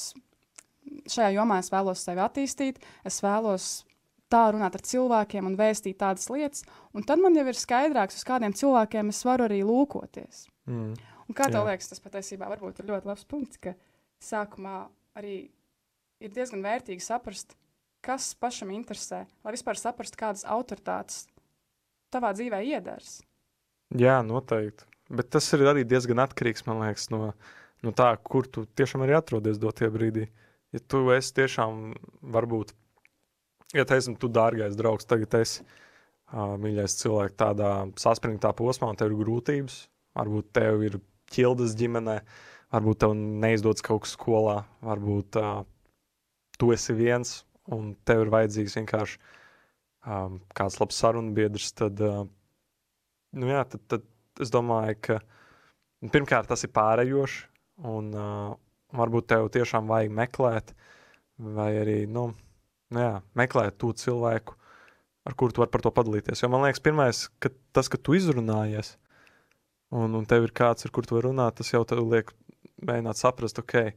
[1.12, 3.70] šajā jomā es vēlos sevi attīstīt, es vēlos
[4.32, 8.28] tā runāt ar cilvēkiem un vēstīt tādas lietas, un tad man jau ir skaidrāks, uz
[8.28, 10.46] kādiem cilvēkiem es varu arī lūkoties.
[10.70, 10.96] Mm.
[11.26, 11.72] Un kā tev Jā.
[11.72, 13.74] liekas, tas patiesībā varbūt ir ļoti labs punkts, ka
[14.22, 14.86] sākumā
[15.18, 15.38] arī
[16.22, 17.56] ir diezgan vērtīgi saprast,
[18.06, 21.26] kas pašam interesē, lai vispār saprastu, kādas autoritātes
[22.14, 23.20] tavā dzīvē iedars.
[23.96, 24.88] Jā, noteikti.
[25.16, 27.34] Bet tas ir arī diezgan atkarīgs liekas, no,
[27.86, 30.30] no tā, kur tu tiešām arī atrodies dotajā brīdī.
[30.74, 31.94] Ja tu esi tiešām,
[32.34, 32.74] varbūt,
[33.78, 37.70] ja teiksim, tu dārgais draugs, tagad esi uh, mīļais cilvēks tādā
[38.02, 39.78] saspringtā posmā, un tev ir grūtības,
[40.18, 41.00] varbūt tev ir
[41.32, 42.18] ķildes ģimenē,
[42.74, 45.62] varbūt tev neizdodas kaut kas skolā, varbūt uh,
[46.58, 47.38] tu esi viens
[47.72, 49.22] un tev ir vajadzīgs vienkārši
[50.06, 52.26] um, kāds labs sarunbiedrs, tad, uh,
[53.36, 55.20] nu jā, tad, tad es domāju, ka
[56.14, 57.46] pirmkārt tas ir pārējoši,
[57.92, 58.54] un uh,
[58.96, 60.76] varbūt tev tiešām vajag meklēt,
[61.56, 62.30] vai arī, nu,
[62.94, 64.56] nu jā, meklēt to cilvēku,
[65.26, 66.44] ar kuru tu vari par to padalīties.
[66.44, 68.96] Jo man liekas, pirmais, ka tas, ka tu izrunājies,
[69.96, 72.32] un, un tev ir kāds, ar kur tu vari runāt, tas jau tev liek
[72.86, 73.96] mēģināt saprast, ok,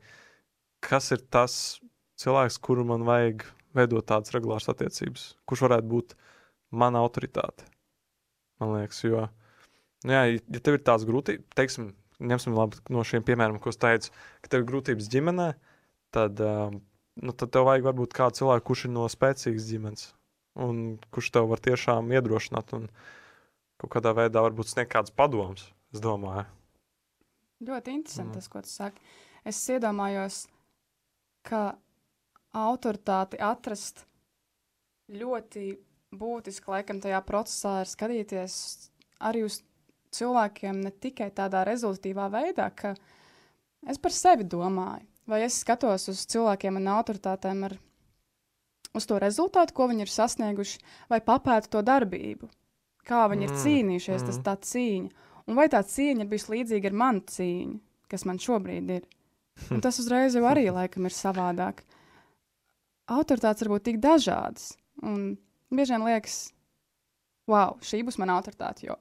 [0.85, 1.79] kas ir tas
[2.19, 3.45] cilvēks, kuru man vajag
[3.79, 6.15] veidot tādas regulāras attiecības, kurš varētu būt
[6.71, 7.67] mana autoritāte.
[8.59, 9.25] Man liekas, jo,
[10.05, 12.59] nu jā, ja tev ir tādas grūtības, teiksim, ņemsim
[12.91, 14.13] no šiem piemēriem, ko es teicu,
[14.43, 15.49] ka tev ir grūtības ģimenē,
[16.15, 16.81] tad, um,
[17.23, 20.11] nu, tad tev vajag varbūt kādu cilvēku, kurš ir no spēcīgas ģimenes,
[20.67, 22.89] un kurš tev var tiešām iedrošināt un
[23.79, 25.69] kaut kādā veidā varbūt sniegt kādus padomus.
[25.95, 26.45] Es domāju.
[27.65, 28.39] Ļoti interesanti mm.
[28.39, 29.03] tas, ko tu saki.
[29.49, 30.43] Es iedomājos,
[31.47, 31.79] ka
[32.57, 34.05] autoritāti atrast
[35.13, 35.71] ļoti
[36.19, 38.55] būtiski laikam tajā procesā ir skatīties
[39.25, 39.61] arī uz
[40.17, 42.95] cilvēkiem ne tikai tādā rezultatīvā veidā, ka
[43.89, 47.77] es par sevi domāju, vai es skatos uz cilvēkiem un autoritātēm ar
[48.97, 50.81] uz to rezultātu, ko viņi ir sasnieguši,
[51.13, 52.49] vai papētu to darbību,
[53.09, 53.53] kā viņi mm.
[53.53, 54.31] ir cīnījušies, mm.
[54.31, 55.27] tas tā cīņa.
[55.49, 57.79] Un vai tā cīņa ir bijusi līdzīga ar manu cīņu,
[58.13, 59.07] kas man šobrīd ir?
[59.75, 61.83] Un tas uzreiz jau arī laikam ir savādāk.
[63.09, 64.73] Autoritātes var būt tik dažādas.
[65.03, 65.37] Un
[65.73, 66.39] bieži vien liekas,
[67.49, 68.89] wow, šī būs mana autoritāte.
[68.89, 68.99] Jo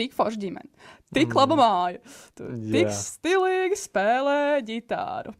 [0.00, 0.70] tik forša ģimene,
[1.14, 1.38] tik mm.
[1.38, 2.76] laba māja, tu, yeah.
[2.76, 5.34] tik stilīgi spēlē ģitāru.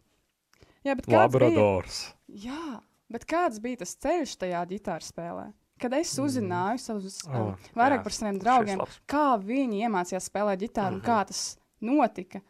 [0.87, 2.01] Jā, bet kāds Labradors.
[2.29, 2.43] bija?
[2.47, 2.81] Jā,
[3.13, 5.47] bet kāds bija tas ceļš tajā ģitāras spēlē?
[5.83, 6.27] Kad es mm.
[6.27, 11.01] uzzināju savus, oh, um, vairāk jā, par saviem draugiem, kā viņi iemācījās spēlēt ģitāru mm
[11.01, 11.03] -hmm.
[11.03, 11.27] un kā mhm.
[11.33, 12.41] tas notika,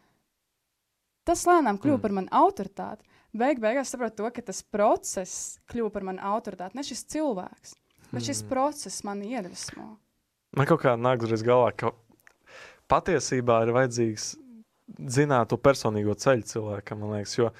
[1.27, 2.05] tas lēnām kļuva mm.
[2.05, 3.03] par manu autoritāti.
[3.35, 6.77] Beig beigās saprotu to, ka tas process kļuva par manu autoritāti.
[6.77, 7.75] Ne šis cilvēks,
[8.11, 8.49] bet šis mm.
[8.51, 9.95] process mani iedvesmo.
[10.57, 11.91] Man kaut kā nāk uzreiz galvā, ka
[12.89, 14.31] patiesībā ir vajadzīgs
[15.11, 17.51] zināt to personīgo ceļu cilvēkam, man liekas, jo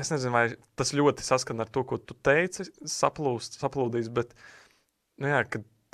[0.00, 0.44] es nezinu, vai
[0.78, 4.34] tas ļoti saskan ar to, ko tu teici, saplūst, saplūdīs, bet
[5.22, 5.40] nu jā,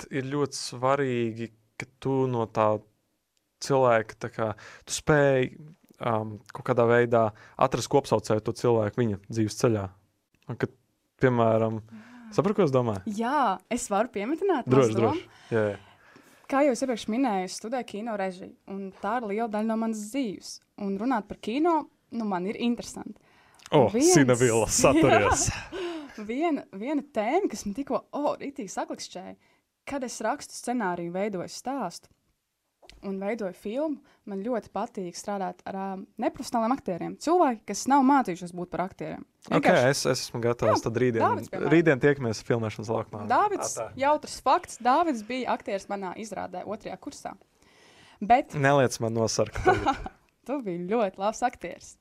[0.09, 2.73] ir ļoti svarīgi, ka tu no tā
[3.61, 4.49] cilvēka tā kā,
[4.85, 5.53] tu spēj
[6.01, 7.27] um, kaut kādā veidā
[7.61, 9.85] atrast kopsaucēju to cilvēku viņa dzīves ceļā.
[10.49, 10.73] Un, kad,
[11.21, 11.79] piemēram,
[12.33, 13.15] saprotu, ko es domāju?
[13.17, 15.25] Jā, es varu pieminēt, droši, droši.
[15.53, 15.79] Jā, jā.
[16.51, 19.77] Kā jau es iepriekš minēju, es studēju kino režiju, un tā ir liela daļa no
[19.79, 20.57] manas dzīves.
[20.83, 21.77] Un runāt par kino,
[22.11, 23.15] nu, man ir interesanti.
[23.71, 24.11] O, oh, viens...
[24.17, 25.45] Sinavila saturies.
[26.27, 29.37] viena, viena tēma, kas man tikko, oh, rītīgi saklikšķēja,
[29.87, 32.11] kad es rakstu scenāriju, veidoju stāstu.
[33.07, 33.97] Un veidoju filmu,
[34.29, 37.15] man ļoti patīk strādāt ar um, neprofesionāliem aktieriem.
[37.21, 39.23] Cilvēki, kas nav mācījušies būt par aktieriem.
[39.49, 40.83] Okay, es, es esmu gatavs.
[40.85, 43.23] Tad rītdien, Dāvids, rītdien tiekamies filmēšanas laukumā.
[43.31, 44.01] Dāvids, Tā, tā.
[44.03, 47.33] jautrs fakts, Dāvids bija aktieris manā izrādē otrajā kursā.
[48.21, 49.57] Bet Neliec man nosarkt.
[50.47, 51.95] tu biji ļoti labs aktieris.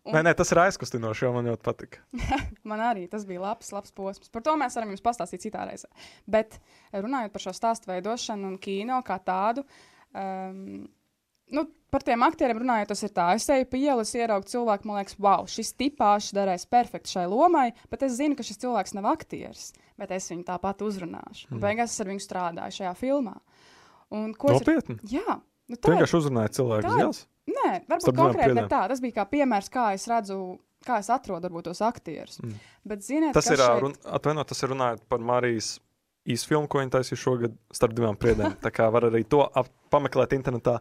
[0.00, 1.98] Un- Nē, nē, tas ir aizkustinoši, jo man ļoti patika.
[2.70, 4.30] Man arī tas bija labs, labs posms.
[4.32, 5.90] Par to mēs varam jums pastāstīt citā reizē.
[6.24, 6.56] Bet
[6.94, 9.66] runājot par šo stāstu veidošanu un kino kā tādu,
[10.14, 10.88] um,
[11.50, 13.28] nu, par tiem aktieriem runājot, tas ir tā.
[13.34, 17.72] Es eju pa ielas, ieraugu cilvēku, man liekas, wow, šis tipāšs darēs perfekti šai lomai,
[17.90, 19.72] bet es zinu, ka šis cilvēks nav aktieris.
[19.98, 21.50] Bet es viņu tāpat uzrunāšu.
[21.50, 21.60] Mm.
[21.60, 23.34] Beigās es ar viņu strādāju šajā filmā.
[24.14, 24.96] Un ko Nopietni.
[25.10, 25.36] Jā,
[25.68, 25.96] nu, tā ir.
[25.98, 27.26] vienkārši uzrunāji cilvēku tā uz ir- ielas.
[27.50, 28.68] Nē, varbūt Starp konkrēti ne priedēm.
[28.70, 28.80] tā.
[28.88, 30.38] Tas bija kā piemērs, kā es redzu,
[30.86, 32.38] kā es atrodu varbūt, tos aktierus.
[32.40, 32.54] Mm.
[32.86, 35.80] Bet, ziniet, Tas ir, šeit- run, atvaino, tas ir runājot par Marijas
[36.32, 38.56] īsfilmu, ko viņa taisīja šogad starp divām priedēm.
[38.62, 40.78] Tā kā var arī to ap, pameklēt internetā.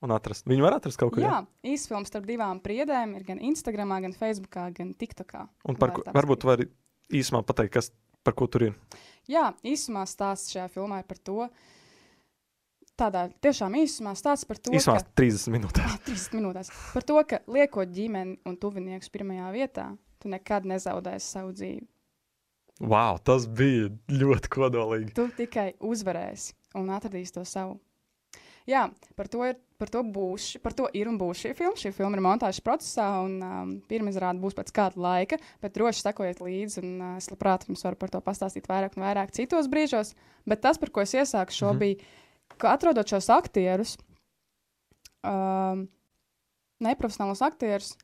[0.00, 1.20] Viņu var atrast kaut kur.
[1.26, 5.34] Jā, īsfilms starp divām priedēm ir gan Instagram, gan Facebook, gan TikTok.
[5.68, 6.68] Un par, ko- varbūt tu vari
[7.12, 7.90] īsumā pateikt, kas
[8.24, 8.78] par ko tur ir.
[9.28, 11.50] Jā, īsumā stāsts šajā filmā ir par to.
[13.00, 15.84] Tādā tiešām īsumā stāsts par to, Īsumā ka 30 minūtēs.
[15.88, 16.68] Ah, 30 minūtēs.
[16.92, 19.86] Par to, ka liekot ģimeni un tuviniekus pirmajā vietā,
[20.20, 21.86] tu nekad nezaudēsi savu dzīvi.
[22.80, 25.12] Wow, tas bija ļoti kodolīgi.
[25.16, 27.76] Tu tikai uzvarēsi un atradīsi to savu.
[28.68, 31.76] Jā, par to ir, par to būs, par to ir un būs šī filma.
[31.80, 36.04] Šī filma ir montāžas procesā, un um, pirmā izrāde būs pēc kāda laika, bet droši
[36.04, 39.68] sekojiet līdzi, un uh, es labprāt jums varu par to pastāstīt vairāk un vairāk citos
[39.72, 40.14] brīžos.
[40.48, 41.80] Bet tas, par ko es iesāku šo, mm -hmm.
[41.80, 43.96] bija, ka atrodot šos aktierus,
[45.24, 45.88] um,
[46.80, 47.96] neprofesionālos aktierus,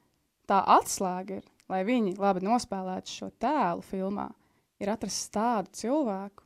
[0.48, 4.30] tā atslēga ir, lai viņi labi nospēlētu šo tēlu filmā,
[4.82, 6.44] ir atrast tādu cilvēku.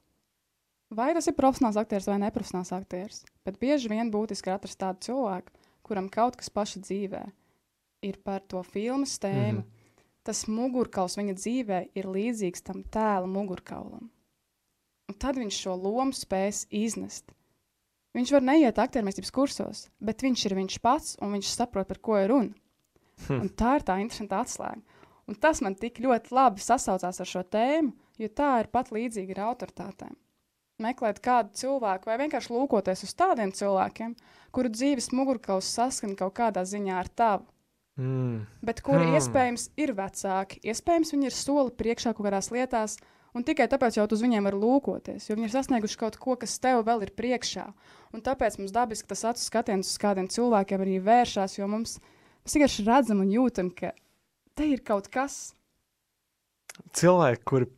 [0.91, 5.07] Vai tas ir profesionāls aktieris vai neprofesionāls aktieris, bet bieži vien būtiski ir atrast tādu
[5.07, 5.53] cilvēku,
[5.87, 7.23] kuram kaut kas paša dzīvē
[8.07, 9.61] ir par to filmu tēmu.
[9.61, 9.63] Mm.
[9.63, 9.77] -hmm.
[10.23, 14.11] Tas mugurkauls viņa dzīvē ir līdzīgs tam tēla mugurkaulam.
[15.09, 17.33] Un tad viņš šo lomu spēs iznest.
[18.15, 22.19] Viņš var neiet aktiermēstības kursos, bet viņš ir viņš pats un viņš saprot, par ko
[22.19, 22.55] ir runa.
[23.29, 23.41] Hm.
[23.41, 24.83] Un tā ir tā interesanta atslēga.
[25.27, 29.37] Un tas man tik ļoti labi sasaucās ar šo tēmu, jo tā ir pat līdzīga
[29.37, 30.19] ar autoritātēm.
[30.81, 34.15] Meklēt kādu cilvēku, vai vienkārši lūkoties uz tādiem cilvēkiem,
[34.55, 37.49] kuru dzīves mugurkauls saskan kaut kādā ziņā ar tavu,
[38.01, 38.47] Mm.
[38.65, 39.17] bet kuri hmm.
[39.19, 42.95] iespējams ir vecāki, iespējams viņi ir soli priekšā kaut kādās lietās,
[43.37, 46.57] un tikai tāpēc jau uz viņiem var lūkoties, jo viņi ir sasnieguši kaut ko, kas
[46.63, 47.67] tev vēl ir priekšā.
[48.17, 51.99] Un tāpēc mums dabiski tas acu skatiens uz kādiem cilvēkiem arī vēršas, jo mums
[52.47, 53.93] mēs vienkārši redzam un jūtam, ka
[54.57, 55.53] te ir kaut kas.
[56.97, 57.69] Cilvēki, kuri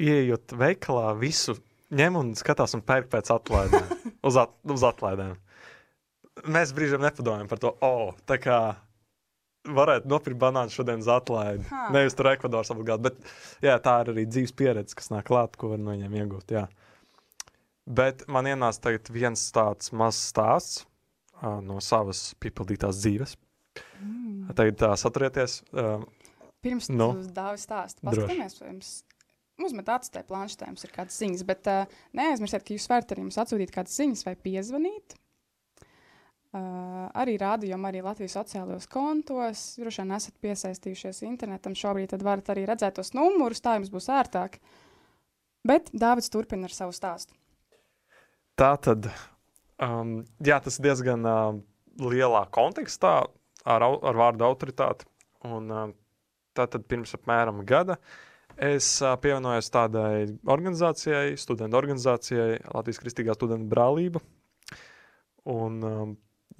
[0.00, 1.56] ieejot veikalā, visu
[1.92, 3.90] ņem un skatās un pērk pēc atlaidēm.
[4.28, 5.36] uz, at, uz atlaidēm.
[6.48, 8.58] Mēs brīžiem nepadomājam par to, oh, tā kā
[9.68, 11.66] varētu nopirkt banānu šodien uz atlaidi.
[11.70, 11.88] Ha.
[11.94, 15.74] Nevis tur Ekvadoras obligāti, bet jā, tā ir arī dzīves pieredze, kas nāk klāt, ko
[15.74, 16.56] var no viņiem iegūt.
[16.56, 16.64] Jā.
[17.86, 20.82] Bet man ienāca tagad viens tāds mazs stāsts
[21.42, 23.36] uh, no savas piepildītās dzīves.
[24.02, 24.50] Mm.
[24.58, 25.60] Tagad tā saturieties.
[25.74, 26.02] Uh,
[26.62, 28.90] Pirms Nu, dāvis stāstu, paskatāmies, vai jums
[29.60, 33.40] uzmet atstē planšetē, jums ir kādas ziņas, bet uh, neaizmirstiet, ka jūs varat arī mums
[33.42, 35.16] atsūtīt kādas ziņas vai piezvanīt.
[36.52, 39.60] Uh, arī rādījumā, arī Latvijas sociālajos kontos.
[39.80, 44.10] Droši vien esat piesaistījušies internetam šobrīd, tad varat arī redzēt tos numurus, tā jums būs
[44.12, 44.58] ērtāk.
[45.64, 47.32] Bet Dārvids turpina ar savu stāstu.
[48.60, 49.08] Tā tad,
[49.80, 51.56] um, jā, tas ir diezgan uh,
[52.04, 53.14] lielā kontekstā
[53.64, 55.08] ar, ar vārdu autoritāti.
[55.48, 55.88] Un, uh,
[56.52, 57.96] tā tad pirms apmēram gada
[58.60, 58.86] es
[59.22, 64.22] pievienojos tādai organizācijai, studentu organizācijai, Latvijas Kristīgā studentu brālība.
[65.50, 65.80] Un,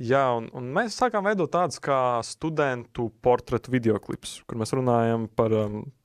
[0.03, 5.55] jā, un, un mēs sākām veidot tādus kā studentu portretu videoklipus, kur mēs runājam par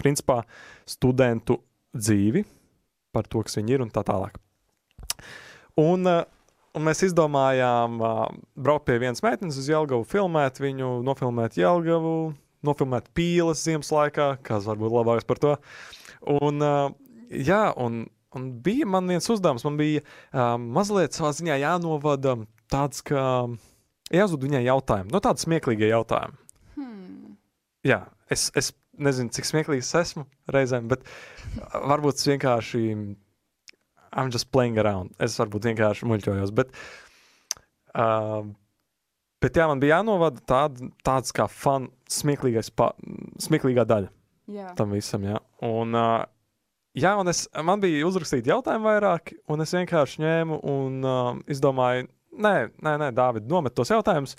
[0.01, 0.43] principā
[0.87, 1.61] studentu
[1.97, 2.45] dzīvi,
[3.15, 4.37] par to, kas viņi ir un tā tālāk.
[5.77, 7.97] Un, un mēs izdomājām
[8.57, 12.17] braukt pie vienas meitenes uz Jelgavu, filmēt viņu, nofilmēt Jelgavu,
[12.67, 15.55] nofilmēt pīles ziemas laikā, kas varbūt labāks par to.
[16.37, 16.91] Un, uh,
[17.31, 18.03] jā, un,
[18.35, 22.37] un bija man viens uzdevums, man bija uh, mazliet savā ziņā jānovada
[22.71, 23.21] tāds, ka
[24.13, 26.37] jāuzdod viņai jautājumu, no tāda smieklīga jautājuma.
[26.77, 27.37] Hmm.
[27.87, 28.03] Jā,
[28.33, 31.05] es, es nezinu, cik smieklīgs esmu reizēm, bet
[31.73, 32.83] varbūt es vienkārši.
[34.17, 35.13] I'm just playing around.
[35.21, 36.53] Es varbūt vienkārši muļķojos.
[36.55, 36.71] Bet,
[37.93, 38.47] uh,
[39.43, 41.91] bet jā, man bija jānovada tād, tāds kā fun,
[42.75, 42.91] pa,
[43.43, 44.11] smieklīgā daļa
[44.47, 45.25] Jā, tam visam.
[45.27, 46.21] Jā, un, uh,
[46.95, 52.07] jā, un es, man bija uzrakstīti jautājumi vairāk, un es vienkārši ņēmu un uh, izdomāju,
[52.37, 54.37] nē, nē, nē Dāvid, nomet tos jautājumus.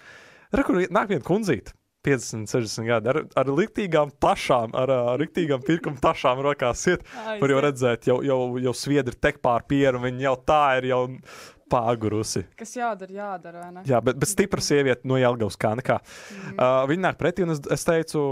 [0.56, 1.76] Rekur, nāk viena kundzīte.
[2.06, 6.84] 50, 60 gadi ar, ar rīktīgām tašām, ar, ar rīktīgām pirkuma tašām rokās.
[6.88, 7.02] Iet,
[7.42, 11.02] var jau redzēt, jau, jau, jau sviedri tek pār pieru, viņa jau tā ir jau
[11.70, 12.44] pāgurusi.
[12.58, 13.66] Kas jādara, jādara.
[13.88, 15.98] Jā, bet, bet stipra sieviete no Jelgavas kā nekā.
[16.00, 16.54] Mm.
[16.56, 18.22] Uh, viņa nāk pretī, un es, es teicu,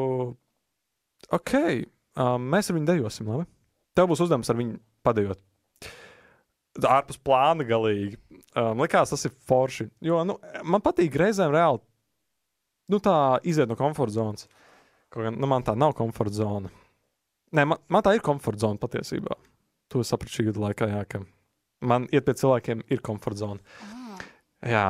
[1.39, 3.49] ok, uh, mēs ar viņu dejosim, labi?
[3.97, 5.43] Tev būs uzdevums ar viņu padejot.
[6.77, 8.19] Ārpus plāna galīgi.
[8.57, 9.89] Um, likās, tas ir forši.
[10.05, 11.81] Jo nu, man patīk reizēm reāli
[12.93, 14.47] nu, tā iziet no komforta zonas.
[15.13, 16.71] Kaut gan nu, man tā nav komforta zona.
[17.55, 19.37] Nē, man, man tā ir komforta zona patiesībā.
[19.95, 21.23] To sapratu šī gada laikā, jā, ka
[21.81, 23.77] man iet pie cilvēkiem ir komforta zona.
[23.85, 24.25] Ah.
[24.67, 24.87] Jā.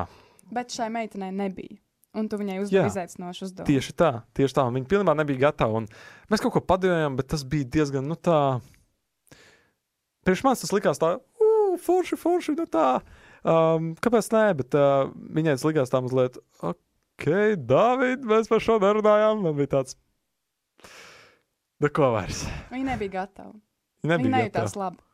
[0.55, 1.81] Bet šai meitenei nebija.
[2.17, 3.69] Un tu viņai uzdevi izaicinošu uzdevumu.
[3.69, 4.65] Tieši tā, tieši tā.
[4.73, 5.83] Viņa pilnībā nebija gatava.
[6.33, 8.39] Mēs kaut ko padevām, bet tas bija diezgan, nu tā.
[10.25, 12.87] Priekš manis tas likās tā, uh, forši, forši, nu tā.
[13.47, 17.29] Um, kāpēc nē, bet uh, viņai tas likās tā mazliet, ok,
[17.69, 19.45] David, mēs par šo nerunājām.
[19.45, 19.99] Man bija tāds,
[21.85, 22.47] nu ko vairs.
[22.73, 23.53] Viņa nebija gatava.
[24.07, 25.06] Nebija viņa nejūtās labi.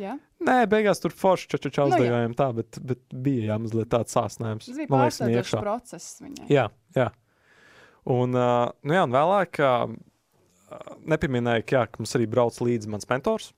[0.00, 0.16] Ja?
[0.40, 4.68] Nē, beigās tur forši čačačā uzdevējām nu, tā, bet, bet bija jā, mazliet tāds sāsnājums.
[4.70, 6.46] Tas bija pārsteidzošs process viņai.
[6.52, 7.10] Jā, jā.
[8.10, 9.92] Un, uh, nu jā, un vēlāk uh,
[11.12, 13.50] nepieminēja, ka, jā, ka mums arī brauc līdzi mans mentors,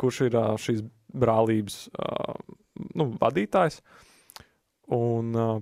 [0.00, 0.80] kurš ir uh, šīs
[1.14, 2.38] brālības uh,
[2.96, 3.82] nu, vadītājs.
[4.94, 5.58] Un, uh,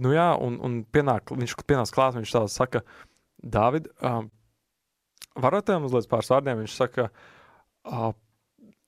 [0.00, 2.84] nu jā, un, un pienāk, viņš pienāca klāt, viņš tā saka,
[3.38, 4.24] Dāvid, uh,
[5.38, 7.10] varat tev mazliet pāris vārdiem, viņš saka,
[7.86, 8.10] uh,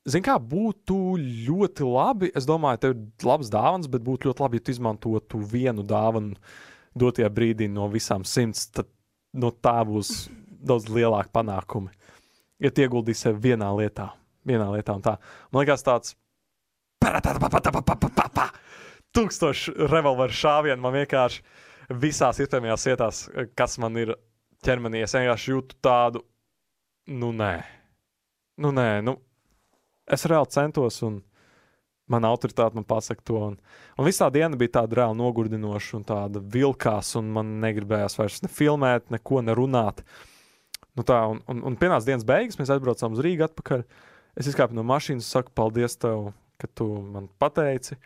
[0.08, 2.30] Zini, kā būtu ļoti labi.
[2.36, 6.38] Es domāju, tev ir labs dāvāns, bet būtu ļoti labi, ja tu izmantotu vienu dāvanu
[6.96, 8.70] dotajā brīdī no visām simts.
[8.72, 8.88] Tad
[9.36, 11.92] no tā būs daudz lielāki panākumi.
[12.60, 14.10] Ja tu ieguldīsi sevi vienā lietā,
[14.48, 15.16] vienā lietā un tā.
[15.52, 16.16] Man liekas, tāds
[19.16, 21.44] tūkstoši revolveru šāvienu man vienkārši
[22.00, 23.22] visās iespējamajās vietās,
[23.56, 24.14] kas man ir
[24.64, 25.04] ķermenī.
[25.04, 26.22] Es vienkārši jūtu tādu,
[27.20, 27.54] nu nē,
[28.60, 29.16] nu nē, nu
[30.12, 31.20] es reāli centos, un
[32.10, 33.38] mana autoritāte man pasaka to.
[33.52, 33.56] Un,
[33.96, 38.50] un visā diena bija tāda reāli nogurdinoša un tāda vilkās, un man negribējās vairs ne
[38.50, 40.02] filmēt, neko nerunāt.
[40.98, 43.84] Nu tā, un, un, un pienāca dienas beigas, mēs aizbraucām uz Rīgā atpakaļ.
[44.40, 47.96] Es izkāpu no mašīnas un saku, paldies tev, ka tu man pateici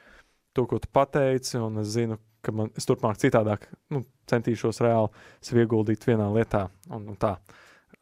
[0.55, 5.11] to, ko tu pateici, es zinu, ka man, es turpmāk citādāk nu, centīšos reāli
[5.45, 7.37] sevi ieguldīt vienā lietā un, un tā.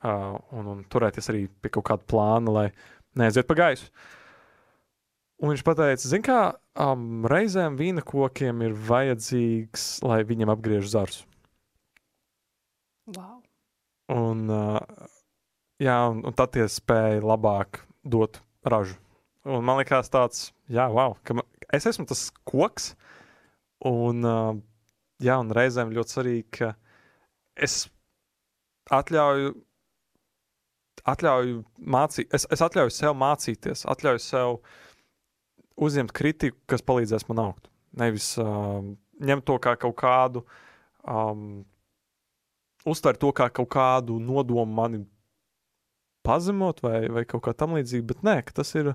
[0.02, 2.64] Uh, un, un turēties arī pie kaut kāda plāna, lai
[3.18, 3.88] neaiziet pa gaisu.
[5.42, 6.40] Un viņš teica, zini, kā
[6.78, 11.24] um, reizēm vīna kokiem ir vajadzīgs, lai viņam apgriež zarus.
[13.10, 13.40] Wow.
[14.12, 14.78] Un, uh,
[15.82, 18.94] jā, un, un tad tie spēja labāk dot ražu.
[19.42, 22.92] Un man liekas, tāds, jā, wow, ka man, es esmu tas koks.
[23.82, 24.54] Un, uh,
[25.22, 26.70] jā, un reizēm ļoti svarīgi, ka
[27.58, 27.88] es
[28.94, 29.56] atļauju
[31.08, 31.62] atļauju
[31.94, 34.58] mācīt, es, es atļauju sev mācīties, atļauju sev
[35.82, 37.70] uzņemt kritiku, kas palīdzēs man augt.
[37.98, 38.82] Nevis uh,
[39.22, 40.44] ņemt to kā kaut kādu,
[41.02, 41.64] um,
[42.88, 45.02] uztvert to kā kaut kādu nodomu mani
[46.26, 48.92] pazemot vai, vai kaut kā tam līdzīga, bet nē, tas ir,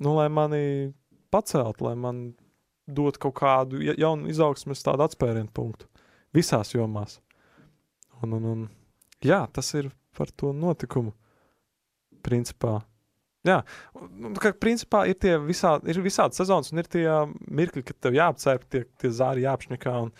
[0.00, 0.94] nu, lai mani
[1.34, 2.28] pacelt, lai man
[2.86, 5.88] dot kaut kādu jaunu izaugsmes tādu atspērienu punktu
[6.34, 7.18] visās jomās.
[8.22, 8.64] Un, un, un
[9.24, 11.14] jā, tas ir par to notikumu
[12.24, 12.78] principā.
[13.44, 13.58] Jā,
[14.16, 17.04] nu, ka, principā ir tie visā, ir visādi sezonas, un ir tie
[17.44, 20.14] mirkļi, kad tev jāapcēp, tie, tie zāri jāapšņakā, un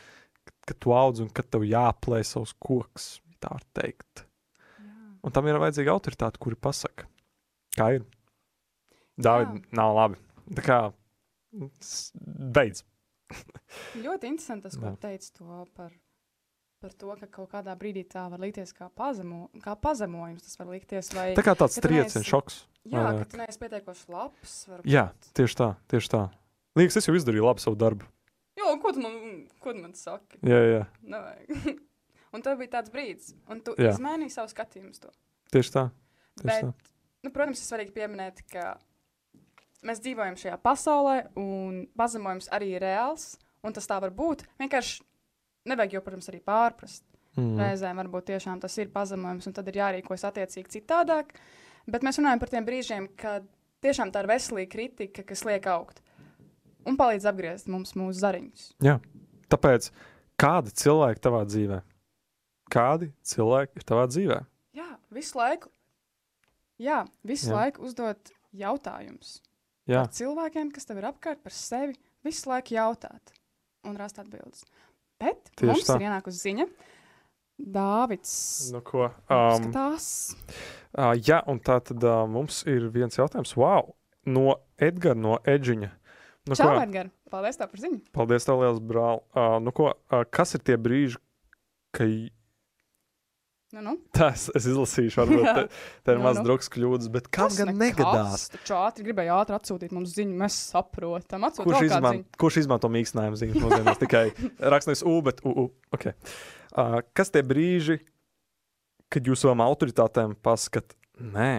[0.68, 4.26] kad tu audz, un kad tev jāplē savus kokus, tā var teikt.
[4.76, 4.92] Jā.
[5.24, 7.08] Un tam ir vajadzīga autoritāte, kuri pasaka,
[7.78, 8.04] kā ir.
[9.24, 10.20] Dāvid, nav labi.
[10.58, 10.78] Tā kā
[12.54, 12.84] beidz.
[14.04, 15.94] Ļoti interesanti tas, ko teici to par
[16.84, 20.44] par to, ka kaut kādā brīdī tā var likties kā, pazemo, kā pazemojums.
[20.44, 22.58] Tas var likties, vai tā kā tāds trieciens, šoks.
[22.84, 24.56] Jā, vai, ka tu neesi pietiekoši labs.
[24.68, 24.90] Varbūt.
[24.92, 25.06] Jā,
[25.38, 26.22] tieši tā, tieši tā.
[26.76, 28.08] Liekas, es jau izdarīju labu savu darbu.
[28.60, 29.16] Jo, ko tu man,
[29.64, 30.40] ko tu man saki?
[30.44, 30.82] Jā, jā.
[31.14, 31.70] Nevajag.
[32.36, 33.94] un tev bija tāds brīdis, un tu jā.
[33.94, 35.14] izmainīji savu skatījumu uz to.
[35.54, 35.86] Tieši tā.
[36.42, 36.92] Tieši Bet, tā.
[37.24, 38.74] Nu, protams, ir svarīgi pieminēt, ka
[39.88, 44.44] mēs dzīvojam šajā pasaulē, un pazemojums arī ir reāls, un tas tā var būt.
[44.60, 45.00] Vienkārši
[45.68, 47.04] nevajag jau, protams, arī pārprast.
[47.34, 47.58] Mm.
[47.58, 51.34] Reizēm varbūt tiešām tas ir pazemojums, un tad ir jārīkojas attiecīgi citādāk.
[51.90, 53.46] Bet mēs runājam par tiem brīžiem, kad
[53.84, 56.00] tiešām tā ir veselīga kritika, kas liek augt
[56.88, 58.66] un palīdz apgriezt mums mūsu zariņus.
[58.84, 58.98] Jā,
[59.52, 59.90] tāpēc
[60.40, 61.80] kādi cilvēki tavā dzīvē?
[62.72, 64.38] Kādi cilvēki ir tavā dzīvē?
[64.78, 65.70] Jā, visu laiku.
[66.80, 67.58] Jā, visu Jā.
[67.60, 69.38] laiku uzdot jautājumus.
[69.86, 70.02] Jā.
[70.02, 73.34] Par cilvēkiem, kas tev ir apkārt, par sevi, visu laiku jautāt.
[73.84, 74.62] un rast atbildes.
[75.22, 75.96] Bet Tieši mums tā.
[76.00, 76.66] ir ienākusi ziņa.
[77.74, 78.32] Dāvids
[78.74, 79.06] Nu, ko?
[79.30, 80.06] Um, skatās.
[80.98, 83.54] uh, jā, un tā tad uh, mums ir viens jautājums.
[83.56, 83.92] Wow!
[84.26, 85.90] No Edgara, no Edžiņa.
[86.48, 86.80] Nu, Čau, ko?
[86.82, 87.10] Edgar!
[87.30, 88.00] Paldies tev par ziņu!
[88.16, 89.22] Paldies, tev liels brāl.
[89.36, 91.20] Uh, nu, ko, uh, kas ir tie brīži,
[91.94, 92.10] kad
[93.74, 93.92] Nu, nu.
[94.14, 95.18] tas es izlasīšu?
[95.24, 95.64] Varbūt te,
[96.06, 96.44] te ir Nu, maz nu.
[96.46, 98.44] drukas kļūdas, bet kam Tas gan negadās?
[98.54, 101.46] Taču ātri gribēja ātri atsūtīt mums ziņu, mēs saprotam.
[101.48, 103.98] Atsūt Kurš, izman, kurš izmanto mīkstinājumu zīmes mūsdienās?
[104.04, 104.24] Tikai
[104.74, 105.54] rakstīs U, bet U.
[105.64, 105.66] U.
[105.96, 106.14] Okay.
[106.74, 107.98] Uh, kas tie brīži,
[109.10, 111.52] kad jūs savām autoritātēm pasakāt, nē,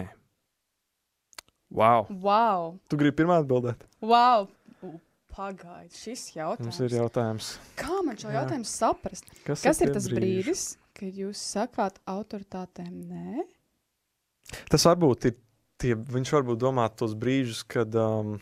[1.72, 2.78] wow, Wow!
[2.88, 3.84] tu gribi pirmā atbildēt?
[4.00, 4.48] wow.
[4.84, 4.96] U,
[5.36, 6.96] Pagaid, šis Mums ir jautājums.
[6.96, 7.48] jautājums.
[7.76, 9.26] Kā man šo jautājumu saprast?
[9.44, 10.16] Kas, Kas ir tas brīži?
[10.16, 10.62] brīdis,
[10.96, 13.46] kad jūs sakāt autoritātēm nē?
[14.72, 15.36] Tas varbūt ir.
[15.76, 18.38] Tie, viņš varbūt domā tos brīžus, kad um,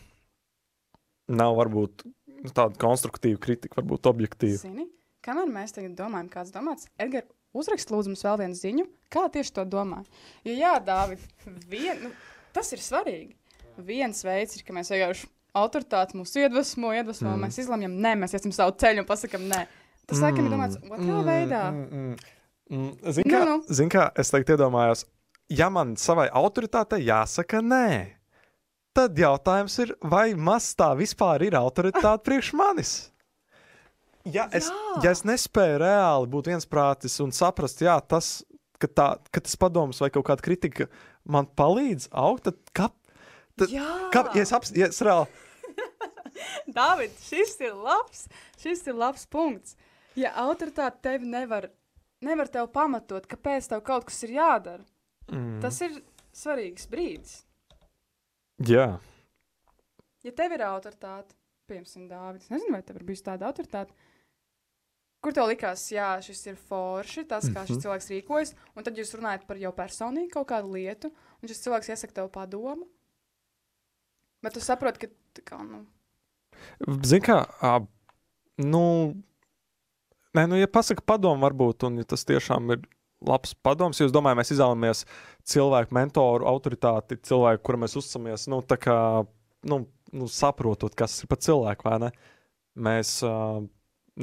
[1.27, 4.61] nav varbūt nu, tāda konstruktīva kritika, varbūt objektīva.
[4.61, 4.85] Zini,
[5.25, 9.51] kamēr mēs tagad domājam, kāds domāts, Edgars, uzrakst lūdzu mums vēl vienu ziņu, kā tieši
[9.57, 9.99] to domā.
[10.47, 11.25] Jo, jā, Dāvid,
[11.67, 12.13] vien, nu,
[12.55, 13.35] tas ir svarīgi.
[13.83, 15.27] Viens veids ir, ka mēs vienkārši
[15.59, 17.35] autoritāti mūs iedvesmo, iedvesmo, Mm.
[17.35, 17.43] mm.
[17.49, 19.65] mēs izlemjam, nē, mēs iesim savu ceļu un pasakām, nē.
[20.05, 21.61] Tas, laikam, ir domāts otrā veidā.
[21.73, 22.33] Mm, mm, mm.
[22.69, 23.57] Zini, Nu, kā, nu.
[23.69, 25.03] zin kā es tagad iedomājos,
[25.53, 27.89] ja man savai autoritātei jāsaka nē,
[28.95, 32.93] tad jautājums ir, vai maz tā vispār ir autoritāte priekš manis?
[34.25, 35.01] Ja es, Jā.
[35.03, 38.39] ja es nespēju reāli būt viensprātis un saprast, jā, tas,
[38.81, 40.87] ka, tā, ka tas padoms vai kaut kāda kritika
[41.29, 42.89] man palīdz augt, tad kā,
[43.53, 45.29] tad, Jā, kā ja es, aps, ja es reāli
[46.75, 48.25] Dāvid, šis ir labs,
[48.59, 49.75] šis ir labs punkts.
[50.19, 51.69] Ja autoritāte tevi nevar,
[52.25, 54.85] nevar tev pamatot, kāpēc tev kaut kas ir jādara,
[55.31, 55.99] mm, tas ir
[56.35, 57.43] svarīgs brīdis.
[58.59, 58.99] jā.
[60.25, 61.35] Ja tev ir autoritāte,
[61.69, 63.93] piemēram, Dārvids, nezinu, vai tev ir bijusi tāda autoritāte,
[65.21, 67.83] kur tev likās, jā, šis ir forši, tas, kā šis Mhm.
[67.83, 71.11] cilvēks rīkojas, un tad jūs runājat par jau personīgi kaut kādu lietu,
[71.41, 72.87] un šis cilvēks iesaka tev padomu.
[74.41, 75.85] Bet tu saproti, ka tā kā, nu,
[77.03, 77.87] Zini, kā, ā,
[78.57, 79.23] nu,
[80.35, 82.85] nē, nu, ja pasaka padomu, varbūt, un ja tas tiešām ir
[83.25, 85.03] labs padoms, jo es domāju, mēs izvēlamies
[85.47, 88.97] cilvēku, mentoru, autoritāti, cilvēku, kuram mēs uzticamies, nu, tā kā,
[89.69, 92.11] nu, nu saprotot, kas ir pa cilvēku, vai ne?
[92.85, 93.35] Mēs ā,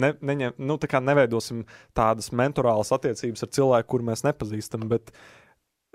[0.05, 1.65] ne, neņem, nu, tā kā neveidosim
[1.97, 5.15] tādas mentorālas attiecības ar cilvēku, kuru mēs nepazīstam, bet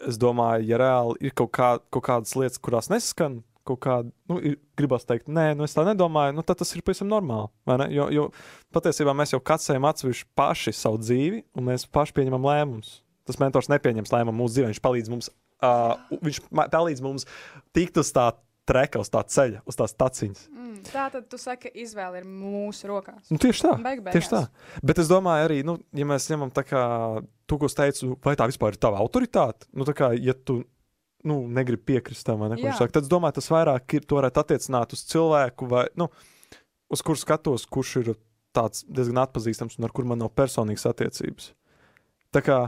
[0.07, 4.39] es domāju, ja reāli ir kaut, kā, kaut kādas lietas, kurās nesaskan, kaut kāda, nu,
[4.79, 7.49] gribas teikt, nē, nu, es tā nedomāju, nu, tad tas ir pavisam normāli.
[7.95, 8.29] Jo, jo
[8.75, 12.97] patiesībā mēs jau katrs ejam atsevišķi paši savu dzīvi, un mēs paši pieņemam lēmumus.
[13.27, 17.27] Tas mentors nepieņems lēmumu mūsu dzīvē, viņš palīdz mums, uh, viņš palīdz mums
[17.75, 18.29] tikt uz tā
[18.67, 20.47] treka, uz tā ceļa, uz tās taciņas.
[20.51, 23.29] mm, tā tad tu saki, ka izvēle ir mūsu rokās.
[23.31, 23.75] Nu, tieši tā.
[23.83, 24.41] Beig Tieši tā.
[24.83, 26.81] Bet es domāju, arī, nu, ja mēs ņemam tā kā
[27.47, 30.61] to, ko es teicu, vai tā vispār ir tava autoritāte, nu, tā kā, ja tu
[31.27, 34.19] nu, negribi piekrist tam, vai ne, viņš saka, tad es domāju, tas vairāk ir, to
[34.19, 36.09] varētu attiecināt uz cilvēku, vai, nu,
[36.93, 38.13] uz kuru skatos, kurš ir
[38.55, 41.51] tāds diezgan atpazīstams un ar kuru man nav personīgas attiecības.
[42.35, 42.59] Tā kā,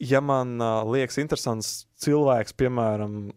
[0.00, 1.72] ja man uh, liekas interesants
[2.04, 3.32] cilvēks, piemēram,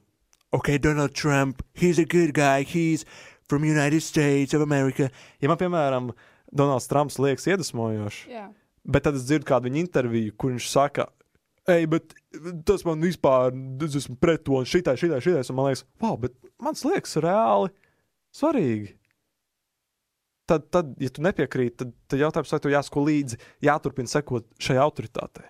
[0.56, 3.06] ok, Donald Trump, he's a good guy, he's
[3.48, 5.10] from United States of America.
[5.42, 6.12] Ja man, piemēram,
[6.52, 8.48] Donalds Trumps liekas iedvesmojošs, Jā.
[8.88, 11.10] bet tad es dzirdu kādu viņa interviju, kur viņš saka,
[11.72, 12.16] ej, bet
[12.68, 13.56] tas man vispār,
[13.86, 17.18] es esmu pret to, un šitai, šitai, šitai, un man liekas, wow, bet man liekas
[17.24, 17.74] reāli
[18.36, 18.96] svarīgi.
[20.48, 24.78] Tad, tad, ja tu nepiekrīti, tad, tad jautājums, vai tev jāsako līdzi, jāturpina sekot šai
[24.80, 25.50] autoritātei.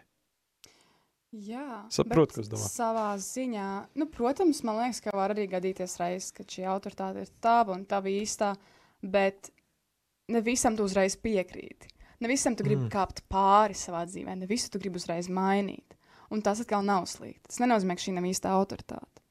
[1.38, 2.72] Jā, Saprotu, es domāju.
[2.72, 3.68] Savā ziņā,
[4.00, 7.84] nu, protams, man liekas, ka var arī gadīties reizes, kad šī autoritāte ir tava un
[7.86, 8.56] tava īstā,
[9.04, 9.52] bet
[10.34, 11.92] ne visam tu uzreiz piekrīti.
[12.24, 12.94] Ne visam tu gribi mm.
[12.96, 15.97] kāpt pāri savā dzīvē, ne visu tu gribi uzreiz mainīt.
[16.34, 17.46] Un tas atkal nav slikti.
[17.48, 19.22] Tas nenozīmē, ka šī nav īsta autoritāte.
[19.22, 19.28] Mm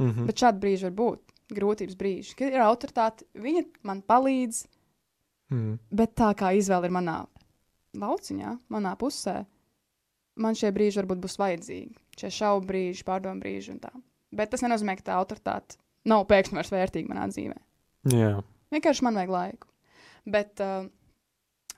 [0.00, 0.10] Mm.
[0.10, 0.26] -hmm.
[0.26, 1.20] Bet šādi brīži var būt.
[1.50, 4.66] Grūtības brīži, kad ir autoritāte, viņa man palīdz,
[5.50, 5.78] mm.
[5.90, 7.26] bet tā kā izvēle ir manā
[7.98, 9.44] lauciņā, manā pusē,
[10.36, 11.96] man šie brīži varbūt būs vajadzīgi.
[12.20, 13.90] Šie šaubu brīži, pārdomu brīži un tā.
[14.30, 17.58] Bet tas nenozīmē, ka tā autoritāte nav pēkšņi vairs vērtīga manā dzīvē.
[18.14, 19.66] Jā, Vienkārši man vajag laiku.
[20.24, 20.86] Bet uh,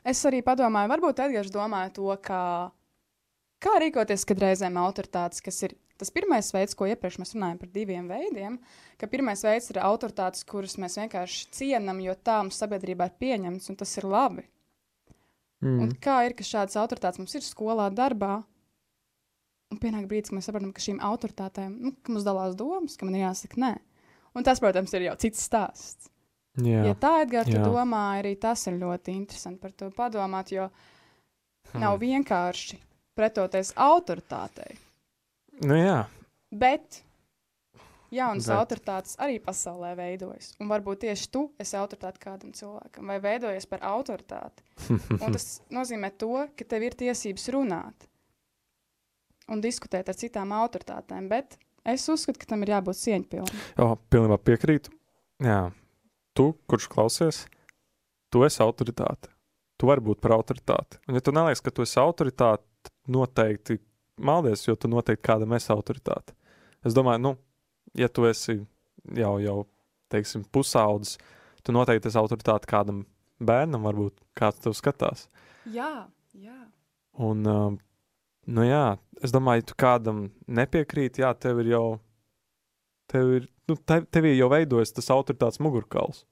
[0.04, 2.70] es arī padomāju, varbūt Edgars domāja to, kā,
[3.62, 7.70] kā rīkoties, kad reizēm autoritātes, kas ir tas pirmais veids, ko iepriekš mēs runājām par
[7.74, 8.56] diviem veidiem,
[8.98, 13.70] ka pirmais veids ir autoritātes, kuras mēs vienkārši cienam, jo tā mums sabiedrībā ir pieņemts,
[13.70, 14.44] un tas ir labi.
[15.62, 15.78] mm.
[15.84, 18.40] Un kā ir, ka šādas autoritātes mums ir skolā, darbā,
[19.72, 23.06] un pienāk brīdis, kad mēs saprotam, ka šīm autoritātēm, nu, ka mums dalās domas, ka
[23.06, 23.74] man ir jāsaka nē.
[24.34, 26.08] Un tas, protams, ir jau cits stāsts.
[26.60, 27.62] Jā, Ja tā, tu Jā.
[27.64, 30.68] domā, arī tas ir ļoti interesanti par to padomāt, jo
[31.72, 31.80] Hmm.
[31.80, 32.76] nav vienkārši
[33.18, 34.76] pretoties autoritātei.
[35.62, 36.04] Nu, jā.
[36.52, 37.02] Bet
[38.12, 38.54] jaunas Bet.
[38.56, 40.52] autoritātes arī pasaulē veidojas.
[40.60, 44.64] Un varbūt tieši tu esi autoritāte kādam cilvēkam vai veidojies par autoritāti.
[45.22, 48.08] Un tas nozīmē to, ka tev ir tiesības runāt
[49.52, 51.28] un diskutēt ar citām autoritātēm.
[51.32, 51.58] Bet
[51.88, 53.62] es uzskatu, ka tam ir jābūt cieņpilnam.
[53.78, 54.92] Jā, pilnībā piekrītu.
[55.42, 55.62] Jā,
[56.36, 57.44] tu, kurš klausies,
[58.32, 59.32] tu esi autoritāte.
[59.80, 61.00] Tu vari būt par autoritāti.
[61.08, 62.62] Un, ja tu neliekas, ka tu esi autoritāte,
[63.10, 63.78] noteikti
[64.22, 66.34] maldies, jo tu noteikti kādam esi autoritāte.
[66.86, 67.32] Es domāju, nu,
[67.98, 68.58] ja tu esi
[69.16, 69.56] jau, jau
[70.12, 71.18] teiksim, pusaudzis,
[71.62, 73.04] tu noteikti esi autoritāte kādam
[73.42, 75.26] bērnam, varbūt kāds tev skatās.
[75.70, 76.58] Jā, jā.
[77.22, 77.78] Un, um,
[78.46, 81.86] nu jā, es domāju, ja tu kādam nepiekrīti, jā, tev ir jau,
[83.10, 86.24] tev ir, nu, tev, tev ir jau veidojas tas autoritātes mugurkauls.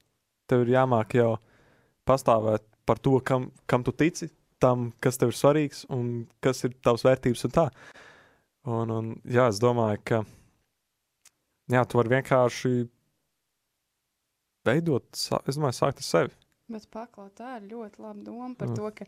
[0.51, 1.35] Tev ir jāmāk jau
[2.09, 4.31] pastāvēt par to, kam, kam tu tici,
[4.61, 7.67] tam, kas tev ir svarīgs un kas ir tavs vērtības un tā.
[8.69, 10.23] Un, un jā, es domāju, ka,
[11.73, 12.73] jā, tu vari vienkārši
[14.69, 15.09] veidot,
[15.49, 16.35] es domāju, sākt ar sevi.
[16.71, 18.77] Bet paklaut, tā ir ļoti laba doma par Mm.
[18.77, 19.05] to, ka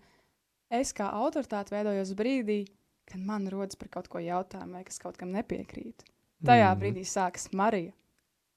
[0.70, 2.66] es kā autoritāte veidojos brīdī,
[3.06, 6.02] kad man rodas par kaut ko jautājumu vai kas kaut kam nepiekrīt.
[6.44, 6.80] Tajā Mhm.
[6.80, 7.92] brīdī sākas Marija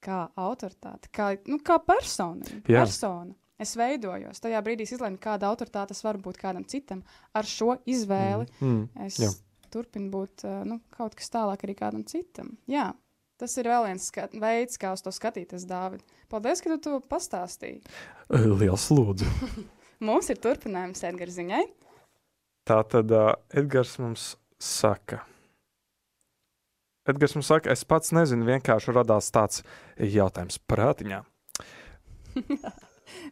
[0.02, 2.64] kā autoritāte, kā, nu, kā personība.
[2.64, 3.36] Persona.
[3.62, 4.41] Es veidojos.
[4.43, 7.06] Tajā brīdī es izlēmu, kāda autoritāte es varu būt kādam citam.
[7.34, 8.89] Ar šo izvēli Mm.
[9.06, 9.30] es jā.
[9.72, 12.58] turpinu būt uh, nu, kaut kas tālāk arī kādam citam.
[12.68, 12.93] Jā.
[13.38, 16.03] Tas ir vēl viens veids, kā uz to skatīties, Dārvid.
[16.32, 17.82] Paldies, ka tu to pastāstīji.
[18.32, 19.28] Liels lūdzu.
[20.08, 21.64] Mums ir turpinājums Edgars ziņai.
[22.68, 25.20] Tā tad uh, Edgars mums saka.
[27.06, 29.62] Edgars mums saka, es pats nezinu, vienkārši radās tāds
[30.01, 31.22] jautājums prātiņā.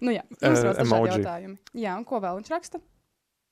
[0.04, 1.58] Nu, jā, mums Eh, ir dažādi jautājumi.
[1.86, 2.82] Jā, un ko vēl viņš raksta?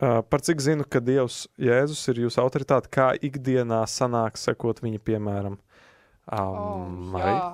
[0.02, 5.02] Uh, par cik zinu, ka Dievs, Jēzus ir jūsu autoritāte, kā ikdienā sanāk sekot viņa
[5.06, 5.60] piemēram.
[6.26, 7.36] Um, Marija?
[7.36, 7.52] jā.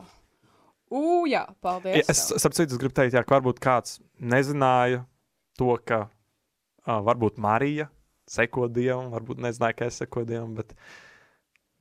[0.87, 2.07] U, jā, paldies.
[2.07, 2.39] Es, tev.
[2.39, 5.01] starp citu, es gribu teikt, jā, ka varbūt kāds nezināja
[5.59, 7.89] to, ka uh, varbūt Marija
[8.31, 10.71] seko Dievam, varbūt nezināja, ka es sekoju Dievam, bet,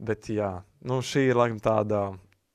[0.03, 0.51] bet jā,
[0.86, 2.09] nu, šī ir laikam tāda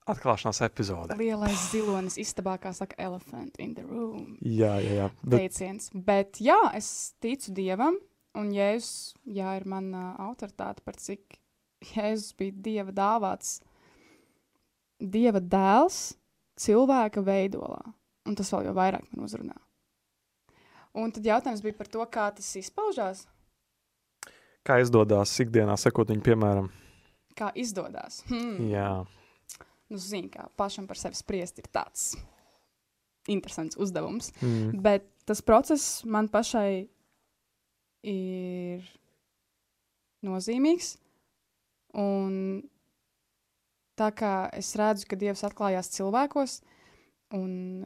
[0.10, 1.16] atklāšanās epizode.
[1.20, 4.38] Lielais zilonis istabā, kā saka, elephant in the room.
[4.42, 5.10] Jā, jā, jā.
[5.24, 5.90] Bet, Teiciens.
[5.94, 8.00] Bet jā, es ticu Dievam,
[8.38, 11.40] un Jēzus, jā, ir mana autoritāte par cik
[11.94, 13.60] Jēzus bija Dieva dāvāts,
[15.02, 16.12] Dieva dēls
[16.62, 17.82] cilvēka veidolā.
[18.30, 19.58] Un tas vēl jau vairāk man uzrunā.
[20.94, 23.24] Un tad jautājums bija par to, kā tas izpaužās,
[24.68, 26.68] kā izdodas ikdienā sekot viņa piemēram?
[27.38, 28.22] kā izdodas.
[28.30, 28.70] Hmm.
[28.72, 29.04] Jā,
[29.92, 32.14] Nu, zini, kā pašam par sevi spriest, ir tāds
[33.30, 34.32] interesants uzdevums.
[34.42, 34.82] mm.
[34.82, 36.88] Bet tas process man pašai
[38.08, 38.88] ir
[40.26, 40.96] nozīmīgs.
[42.02, 42.62] Un
[44.00, 46.62] tā kā es redzu, ka Dievs atklājās cilvēkos,
[47.36, 47.84] un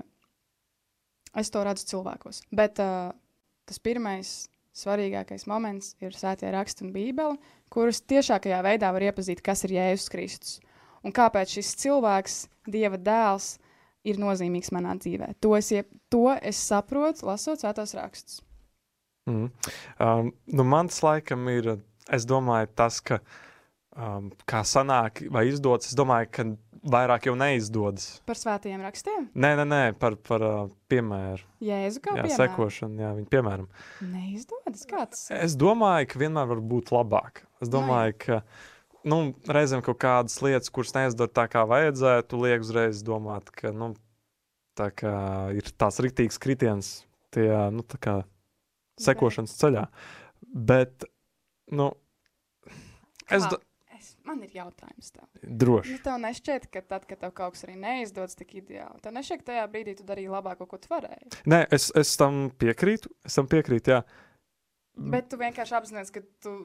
[1.36, 2.44] es to redzu cilvēkos.
[2.56, 3.10] Bet uh,
[3.66, 4.36] tas pirmais
[4.76, 7.40] svarīgākais moments ir sētie raksti un bībele,
[7.72, 10.60] kurus tiešākajā veidā var iepazīt, kas ir Jēzus Kristus.
[11.06, 13.56] Un kāpēc šis cilvēks, Dieva dēls,
[14.06, 15.36] ir nozīmīgs manā dzīvē.
[15.46, 18.40] To es, iep, to es saprotu, lasot svētos rakstus.
[19.30, 19.50] Mm.
[20.02, 21.76] Um, nu, mans laikam ir,
[22.14, 23.20] es domāju, tas, ka
[23.98, 26.46] um, kā sanāk vai izdodas, es domāju, ka
[26.86, 28.20] vairāk jau neizdodas.
[28.30, 29.26] Par svētajiem rakstiem?
[29.34, 30.60] Nē, nē, nē par, par uh,
[30.92, 32.38] piemēru, Jēzu kā jā, piemēru.
[32.44, 33.66] sekošanu, jā, viņa piemēram.
[34.12, 35.24] Neizdodas kāds.
[35.34, 37.42] Es domāju, ka vienmēr var būt labāk.
[37.58, 38.40] Es Nu, domāju, ka
[39.08, 43.94] nu, reizēm kaut kādas lietas, kuras neizdod tā, kā vajadzētu, liek uzreiz domāt, ka nu,
[44.78, 45.16] tā kā
[45.56, 46.96] ir tāds rīktīgs kritiens
[47.36, 48.22] tajā nu, kā
[49.02, 49.86] sekošanas ceļā.
[50.56, 51.08] Bet,
[51.76, 51.92] nu,
[53.28, 53.58] es Kā?
[54.28, 55.26] man ir jautājums tev.
[55.44, 55.96] droši.
[55.96, 59.44] Nu, tev nešķiet, ka tad, kad tev kaut kas arī neizdodas tik ideāli, tev nešķiet,
[59.44, 61.44] ka tajā brīdī tu darīji labāko, ko tu varēji.
[61.52, 63.12] Nē, es, es tam piekrītu.
[63.28, 64.02] Es tam piekrītu, jā.
[64.96, 66.56] Bet tu vienkārši apzinājies, ka tu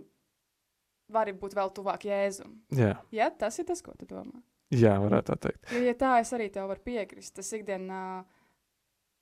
[1.13, 2.55] vari būt vēl tuvāk Jēzum.
[2.77, 4.43] Jā, Ja tas ir tas, ko tu domā.
[4.71, 5.73] jā, varētu tā teikt.
[5.75, 7.35] Jo, ja tā, es arī tev varu piekrist.
[7.39, 8.03] Tas ikdienā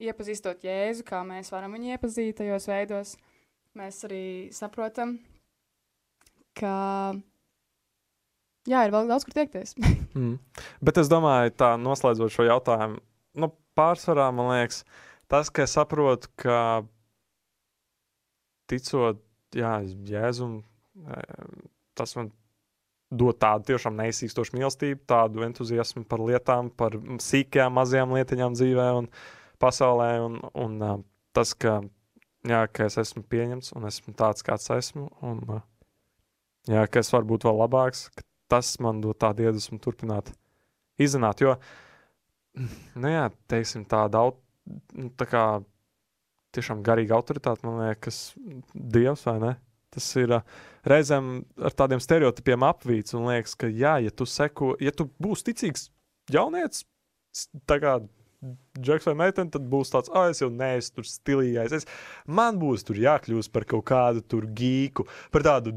[0.04, 3.16] iepazīstot Jēzu, kā mēs varam viņu iepazīt tajos veidos,
[3.78, 4.22] mēs arī
[4.54, 5.16] saprotam,
[6.58, 7.14] ka
[8.68, 9.74] jā, ir vēl daudz, kur tiekties.
[10.18, 10.38] Mm.
[10.82, 12.96] Bet es domāju, tā noslēdzot šo jautājumu,
[13.38, 14.80] nu, pārsvarā man liekas,
[15.30, 16.80] tas, ka es saprotu, ka
[18.66, 19.20] ticot
[19.54, 19.76] jā,
[20.08, 20.56] Jēzum,
[21.98, 22.30] tas man
[23.08, 29.08] dod tādu tiešām neizsīkstošu mīlestību, tādu entuziasmu par lietām, par sīkām, mazajām lietiņām dzīvē un
[29.62, 30.10] pasaulē.
[30.26, 30.98] Un, un uh,
[31.36, 31.78] tas, ka,
[32.48, 35.62] jā, ka es esmu pieņemts un esmu tāds, kāds esmu, un uh,
[36.68, 38.08] jā, ka es varu būt vēl labāks,
[38.52, 40.30] tas man dod tādu iedvesmu turpināt
[41.00, 41.40] izzināt.
[41.44, 41.56] Jo,
[42.98, 44.26] nu jā, teiksim, tāda
[45.16, 45.44] tā kā
[46.56, 48.20] tiešām garīga autoritāte, man liekas,
[48.74, 49.54] Dievs vai ne?
[49.94, 50.34] Tas ir
[50.88, 51.30] reizēm
[51.64, 55.88] ar tādiem stereotipiem apvīts un liekas, ka, jā, ja tu seko, ja tu būsi ticīgs
[56.32, 56.84] jaunietis,
[57.68, 57.98] tā kā
[58.78, 61.72] Džeks vai meitene, tad būs tāds, ah, es jau neesmu tur stilīgais.
[61.74, 61.86] Es,
[62.30, 65.72] man būs tur jākļūst par kaut kādu tur gīku, par tādu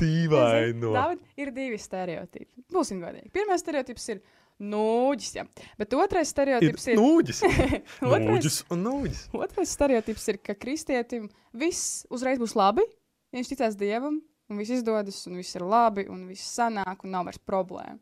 [0.00, 0.94] dīvainu.
[0.96, 2.64] David, ir divi stereotipi.
[2.72, 3.28] Būsim godīgi.
[3.36, 4.22] Pirmais stereotips ir
[4.60, 5.44] nūģis, ja.
[5.76, 6.94] bet otrais stereotips ir.
[6.96, 7.42] ir nūģis.
[8.14, 9.22] otrais, nūģis un nūģis.
[9.36, 12.86] Otrais stereotips ir, ka kristietim viss uzreiz būs labi,
[13.34, 14.20] viņš ticēs dievam,
[14.50, 17.98] un viss izdodas, un viss ir labi, un viss sanāk, un nav vairs problēma.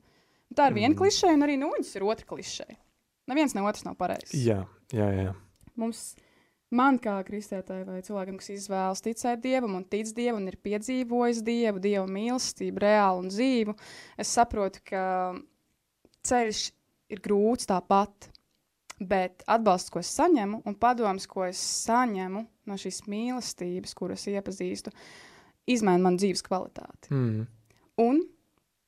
[0.49, 0.99] Un tā ir viena mm.
[1.01, 2.79] klišeja, un arī nūģis ir otra klišeja.
[3.29, 4.33] Neviens no otras nav pareizs.
[4.33, 4.63] Jā,
[4.95, 5.35] jā, jā.
[5.79, 6.15] Mums,
[6.73, 11.43] man kā kristietai vai cilvēkam, kas izvēlas ticēt dievam un tic dievam un ir piedzīvojis
[11.45, 13.77] dievu, dievu mīlestību, reālu un dzīvu,
[14.25, 15.05] es saprotu, ka
[16.25, 16.65] ceļš
[17.13, 18.31] ir grūts tāpat.
[18.99, 24.91] Bet atbalsts, ko es saņemu, un padoms, ko es saņemu no šīs mīlestības, kuras iepazīstu,
[25.71, 27.13] izmaina manu dzīves kvalitāti.
[27.15, 27.47] Mm.
[28.03, 28.21] Un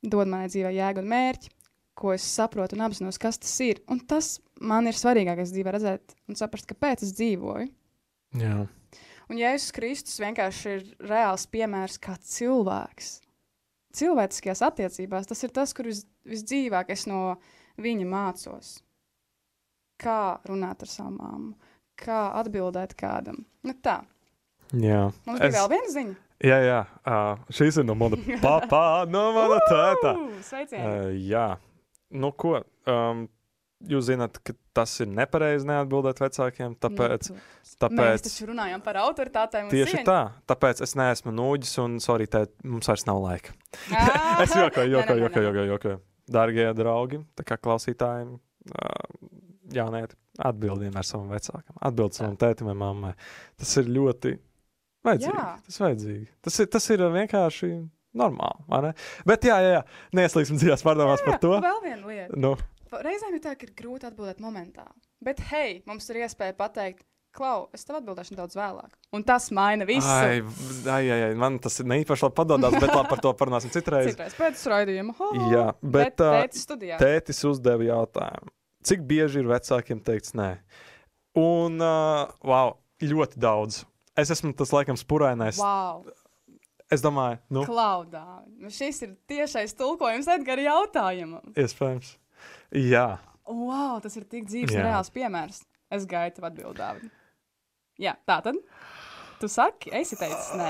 [0.01, 1.53] dod manai dzīvē jēgu un mērķi,
[2.01, 3.81] ko es saprotu un apzinos, kas tas ir.
[3.91, 7.69] Un tas man ir svarīgākais dzīvē redzēt un saprast, kāpēc es dzīvoju.
[8.41, 8.61] Jā.
[9.31, 13.19] Un Jēzus Kristus vienkārši ir reāls piemērs kā cilvēks.
[13.95, 17.37] Cilvēciskajās attiecībās tas ir tas, kur vis, visdzīvāk es no
[17.81, 18.79] viņa mācos.
[20.01, 21.51] Kā runāt ar savu māmu,
[22.01, 23.43] kā atbildēt kādam.
[23.67, 23.99] Nu tā.
[24.71, 25.09] Jā.
[25.27, 25.57] Mums bija es...
[25.59, 26.15] vēl viena ziņa.
[26.41, 26.79] Jā, jā.
[27.05, 30.15] Uh, šīs ir no mana papā, no mana tēta.
[30.47, 30.81] Sveicieni!
[30.81, 31.45] Uh, jā,
[32.17, 32.55] nu, ko?
[32.89, 33.27] Um,
[33.89, 36.75] jūs zināt, ka tas ir nepareizi neatbildēt vecākiem.
[36.81, 37.43] Tāpēc, nu,
[37.81, 39.69] tāpēc mēs taču runājam par autoritātēm.
[39.73, 40.07] Tieši cieņu.
[40.07, 40.19] tā.
[40.49, 43.53] Tāpēc es neesmu nūģis un, sorry, tēt, mums vairs nav laika.
[44.43, 46.01] es jokoju, jokoju, jokoju, jokoju.
[46.31, 48.37] Dārgie draugi, tā kā klausītājiem,
[48.71, 49.31] uh,
[49.75, 51.75] jaunieti, atbildiet ar savam vecākam.
[51.79, 53.13] Atbildiet savam tētim vai mammai.
[53.59, 54.35] Tas ir ļoti
[55.07, 55.35] vajadzīgi.
[55.37, 55.47] Jā.
[55.67, 56.27] Tas, vajadzīgi.
[56.47, 57.71] Tas, ir, tas ir vienkārši
[58.21, 58.93] normāli.
[59.27, 59.85] Bet, jā, jā, jā.
[60.19, 61.55] neieslīgsim dziļās pārdomās par to.
[61.63, 62.39] Vēl viena lieta.
[62.39, 62.55] Nu.
[62.91, 64.97] Reizēm ir tā, ka ir grūti atbildēt momentāli.
[65.23, 68.95] Bet, hei, mums ir iespēja pateikt, Klau, es tev atbildēšu nedaudz vēlāk.
[69.15, 70.03] Un tas maina visu.
[70.11, 70.41] Ai,
[70.83, 74.09] ai, ai, ai man tas ne īpaši labi padodas, bet labi par to parunāsim citreiz.
[74.11, 75.15] Citreiz pēc raidījuma.
[75.15, 75.45] Ho, ho.
[75.53, 76.97] Jā, bet, bet tētis, studijā.
[76.99, 78.51] tētis uzdeva jautājumu.
[78.87, 80.55] Cik bieži ir vecākiem teikts nē?
[81.37, 83.83] Un, uh, wow, ļoti daudz.
[84.19, 85.59] Es esmu tas laikam spurainais.
[85.61, 86.03] Wow.
[86.91, 87.63] Es domāju, nu.
[87.63, 88.41] Klaudā.
[88.59, 91.53] Nu, šis ir tiešais tulkojums Edgara jautājumam.
[91.55, 92.17] Iespējams.
[92.75, 93.21] Jā.
[93.47, 95.61] Wow, tas ir tik dzīves reāls piemērs.
[95.91, 97.05] Es gaidu tev atbildēt.
[98.01, 98.59] Jā, tā tad.
[99.41, 100.69] Tu saki, esi teicis, nē.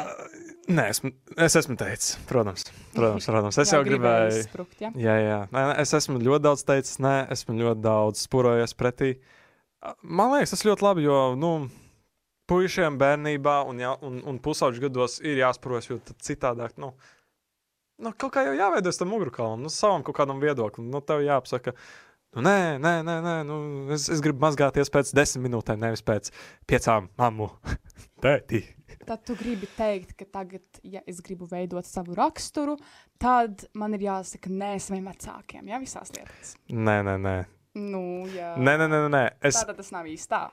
[0.71, 1.11] Nē, esmu,
[1.43, 2.69] es esmu teicis, protams.
[2.95, 3.57] Protams, protams.
[3.59, 4.43] Es jau, jau gribēju.
[4.45, 4.93] Sprukt, ja?
[4.95, 5.39] Jā, jā.
[5.51, 9.15] Nē, es esmu ļoti daudz teicis, nē, esmu ļoti daudz spurojies pretī.
[10.03, 11.51] Man liekas, tas ļoti labi, jo, nu,
[12.51, 16.93] puišiem bērnībā un, jā, un, un pusauģu gados ir jāsprost, jo citādāk, nu,
[17.99, 20.87] nu, kaut kā jau jāveido tam mugurkaulam, nu, savam kaut kādam viedoklim.
[20.93, 21.75] Nu, tev jāapsaka,
[22.35, 23.57] nu, nē, nē, nē, nē nu,
[23.95, 26.31] es, es gribu mazgāties pēc desmit minūtēm, nevis pēc
[26.69, 27.49] piecām mammu.
[28.23, 28.61] Tētī.
[29.07, 32.75] Tad tu gribi teikt, ka tagad, ja es gribu veidot savu raksturu,
[33.21, 36.55] tad man ir jāsaka nē saviem vecākiem, ja visās lietās.
[36.69, 37.37] Nē, nē, nē.
[37.81, 38.53] Nu, jā.
[38.59, 39.23] Nē, nē, nē, nē.
[39.41, 39.57] Es...
[39.61, 40.43] Tātad tas nav īsti tā.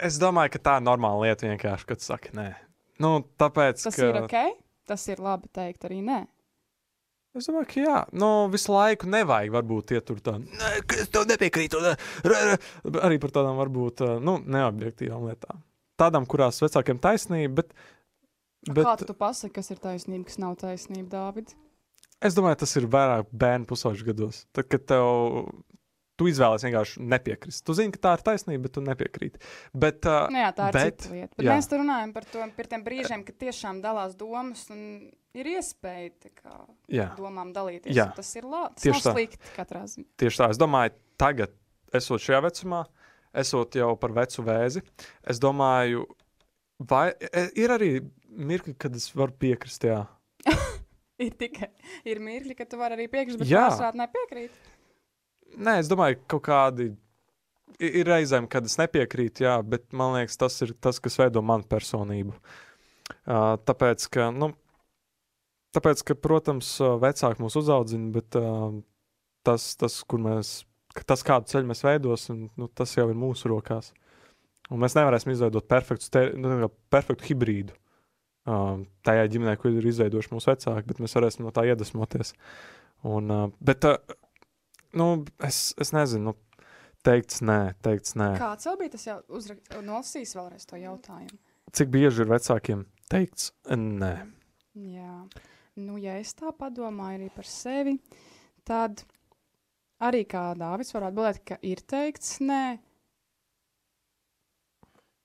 [0.00, 2.48] Es domāju, ka tā ir normāla lieta vienkārši, kad saka nē.
[3.00, 4.08] Nu, tāpēc, tas ka...
[4.10, 4.36] ir ok.
[4.90, 6.24] Tas ir labi teikt arī nē.
[7.38, 10.34] Es domāju, ka jā, nu, visu laiku nevajag varbūt iet tur tā,
[10.90, 11.78] ka es tev nepiekrītu.
[11.84, 11.94] Ne,
[12.26, 12.56] re, re.
[13.06, 15.62] Arī par tādām varbūt nu, neobjektīvām lietām.
[16.00, 17.74] Tādām, kurās vecākiem taisnība, bet.
[18.72, 18.82] bet...
[18.82, 21.54] Kā tu pasaki, kas ir taisnība, kas nav taisnība, Dāvid?
[22.20, 24.42] Es domāju, tas ir vairāk bērnu pusauģu gados.
[24.56, 25.06] Tad, kad tev
[26.20, 27.62] tu izvēlējies vienkārši nepiekrist.
[27.64, 29.40] Tu zini, ka tā ir taisnība, bet tu nepiekrīti.
[29.72, 31.32] Bet, uh, nu jā, tā ir bet, cita lieta.
[31.38, 31.56] Bet jā.
[31.56, 34.82] mēs tur runājam par, to, par tiem brīžiem, kad tiešām dalās domas un
[35.40, 36.56] ir iespēja kā,
[37.16, 37.94] domām dalīties.
[37.96, 38.10] Jā.
[38.16, 38.76] Tas ir labi.
[38.76, 40.08] Tas nav slikti katrā ziņā.
[40.20, 40.50] Tieši tā.
[40.52, 41.54] Es domāju, tagad,
[41.96, 42.84] esot šajā vecumā,
[43.44, 44.84] esot jau par vecu vēzi,
[45.32, 46.04] es domāju,
[46.90, 47.92] vai e, ir arī
[48.30, 49.88] mirkli, kad es varu piekrist.
[51.20, 51.66] Ir tikai
[52.08, 54.54] ir mirkļi, kad tu vari arī piekrist, bet pārsvarā nepiekrīt.
[55.58, 56.90] Nē, es domāju, ka kaut kādi
[57.80, 61.66] ir reizēm, kad es nepiekrītu, jā, bet man liekas, tas ir tas, kas veido manu
[61.68, 62.34] personību.
[63.26, 64.52] Uh, tāpēc, ka, nu,
[65.74, 68.76] tāpēc, ka, protams, vecāki mūs uzaudzina, bet uh,
[69.46, 70.52] tas, tas, kur mēs,
[71.02, 73.92] tas, kādu ceļu mēs veidosim, nu, tas jau ir mūsu rokās.
[74.70, 77.74] Un mēs nevarēsim izveidot perfektu, ster- nu, perfektu hibrīdu
[78.46, 82.36] um, tajā ģimenē, ko ir izveidojuši mūsu vecāki, bet mēs varēsim no tā iedvesmoties.
[83.08, 84.19] Un, uh, bet, uh,
[84.96, 85.10] nu,
[85.46, 86.64] es, es nezinu, nu,
[87.06, 88.32] teikts nē, teikts nē.
[88.40, 91.38] Kāds vēl bija tas jau uzrakstījis, nolasījis vēlreiz to jautājumu?
[91.76, 94.12] Cik bieži ir vecākiem teikts nē?
[94.80, 95.14] Jā,
[95.82, 97.96] nu, ja es tā padomāju arī par sevi,
[98.66, 99.04] tad
[100.02, 102.64] arī kā Dārvids var atbildēt, ka ir teikts nē,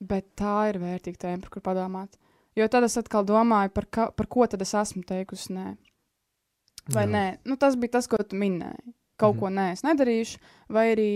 [0.05, 2.19] bet tā ir vērtīga tēma, par kur padomāt.
[2.55, 5.65] Jo tad es atkal domāju, par, ka, par ko tad es esmu teikusi nē.
[6.93, 7.11] Vai Jā.
[7.11, 8.93] nē, nu, tas bija tas, ko tu minēji.
[9.15, 9.39] Kaut mm.
[9.39, 10.39] ko nē, es nedarīšu,
[10.75, 11.11] vai arī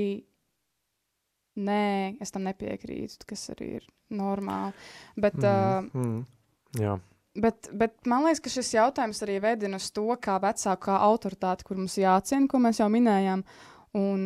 [1.59, 1.85] nē,
[2.23, 4.75] es tam nepiekrītu, kas arī ir normāli.
[5.19, 5.45] Bet, mm.
[5.45, 6.97] uh, Mm, mm, jā,
[7.37, 11.65] Bet, bet man liekas, ka šis jautājums arī vedina uz to, kā vecāka kā autoritāte,
[11.67, 13.43] kur mums jāciena, ko mēs jau minējām.
[13.99, 14.23] Un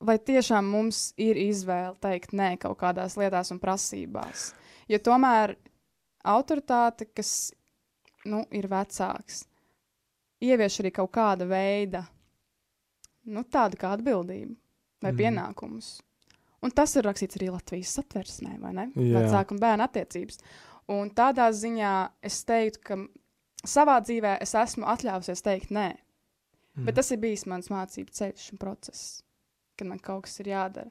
[0.00, 4.50] vai tiešām mums ir izvēle teikt nē kaut kādās lietās un prasībās?
[4.88, 5.54] Jo tomēr
[6.32, 7.52] autoritāte, kas
[8.24, 9.44] nu, ir vecāks,
[10.40, 12.06] ievieš arī kaut kāda veida,
[13.30, 14.56] nu, tādu kā atbildību
[15.02, 15.18] vai Mhm.
[15.20, 16.00] pienākumus.
[16.62, 18.86] Un tas ir rakstīts arī Latvijas satversmē, vai ne?
[18.94, 20.38] Vecāku un bērnu attiecības.
[20.92, 22.96] Un tādā ziņā es teiktu, ka
[23.64, 25.94] savā dzīvē es esmu atļāvusies teikt nē.
[26.76, 26.84] mm.
[26.84, 29.22] Bet tas ir bijis mans mācību ceļš un process,
[29.76, 30.90] kad man kaut kas ir jādara.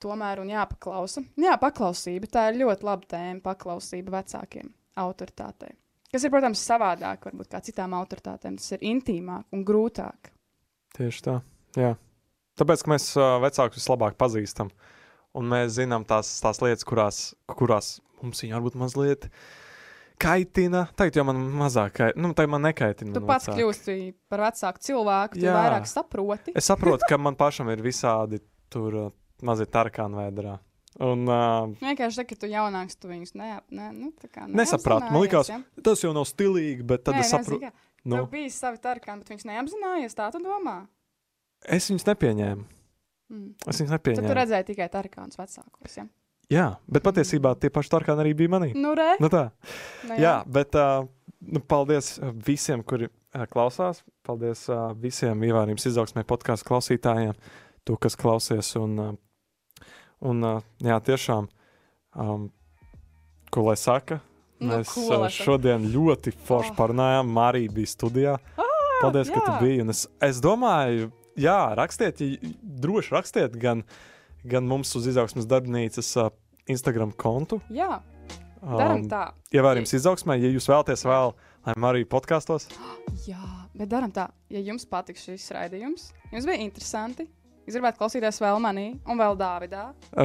[0.00, 1.24] Tomēr un jāpaklausa.
[1.36, 2.26] Jā, paklausība.
[2.26, 3.40] Tā ir ļoti laba tēma.
[3.40, 5.74] Paklausība vecākiem, autoritātei.
[6.12, 8.56] Kas ir, protams, savādāk varbūt kā citām autoritātēm.
[8.58, 10.32] Tas ir intīmāk un grūtāk.
[10.94, 11.42] Tieši tā.
[11.78, 11.94] Jā.
[12.60, 14.70] Tāpēc, ka mēs vecākus vislabāk pazīstam,
[15.38, 19.28] un mēs zinām tās, tās lietas, kurās, kurās mums viņa varbūt mazliet
[20.22, 20.84] kaitina.
[20.98, 23.14] Tagad jau man mazāk, kai- nu, tā man nekaitina.
[23.14, 25.56] Tu man pats kļūsti par vecāku cilvēku, tu Jā.
[25.56, 26.52] vairāk saproti.
[26.54, 29.12] Es saprotu, ka man pašam ir visādi tur
[29.42, 30.58] mazie tarkāni vēdā.
[31.00, 34.12] Un uh, Vienkārši tā, ka tu jaunāks, tu viņus ne, ne, nu,
[34.52, 35.08] Nesapratu.
[35.08, 35.82] Man neapzinājies, ja?
[35.82, 37.70] tas jau nav stilīgi, bet tad Nē, es saprotu.
[38.04, 40.82] Nu, Tev bija savi tarkāni, bet viņš neapzinājās, tā tu domā.
[41.68, 42.64] Es viņus nepieņēmu.
[43.32, 43.54] Mm.
[43.68, 44.34] Es viņus Tad tu nepieņēmu.
[44.36, 45.96] redzēji tikai tarkānus vecākos.
[45.96, 46.06] Ja?
[46.52, 48.72] Jā, bet patiesībā tie paši tarkāni arī bija manī.
[48.76, 49.50] Nu, re, Nu tā.
[50.08, 51.06] nu, Jā, bet uh,
[51.40, 54.02] nu, paldies uh, visiem, kuri uh, klausās.
[54.26, 57.32] Paldies uh, visiem ievērības izaugsmē podkāstu klausītājiem,
[57.88, 58.74] to, kas klausies.
[58.76, 59.86] Un, uh,
[60.20, 61.48] un uh, jā, tiešām,
[62.20, 62.50] um,
[63.50, 64.20] ko lai saka,
[64.62, 65.44] Nu, mēs ko uh, lai saka?
[65.48, 66.76] šodien ļoti forši Oh.
[66.78, 67.26] parunājām.
[67.34, 68.36] Marija bija studijā.
[69.02, 69.58] Paldies, ka tu jā.
[69.62, 69.80] biji.
[69.82, 71.08] Un Es, es domāju,
[71.38, 72.20] jā, rakstiet,
[72.62, 73.84] droši rakstiet gan,
[74.44, 76.32] gan mums uz izaugsmas darbnīcas uh,
[76.70, 77.60] Instagram kontu.
[77.72, 78.00] Jā,
[78.62, 79.22] darām Um, tā.
[79.54, 81.34] Ievērības izaugsmē, ja jūs vēlaties vēl,
[81.66, 82.68] lai Marija podkāstos.
[83.30, 83.42] Jā,
[83.74, 84.28] bet darām tā.
[84.52, 87.26] Ja jums patiks šis raidījums, jums bija interesanti.
[87.62, 89.84] Jūs gribētu klausīties vēl manī, un vēl Dāvidā.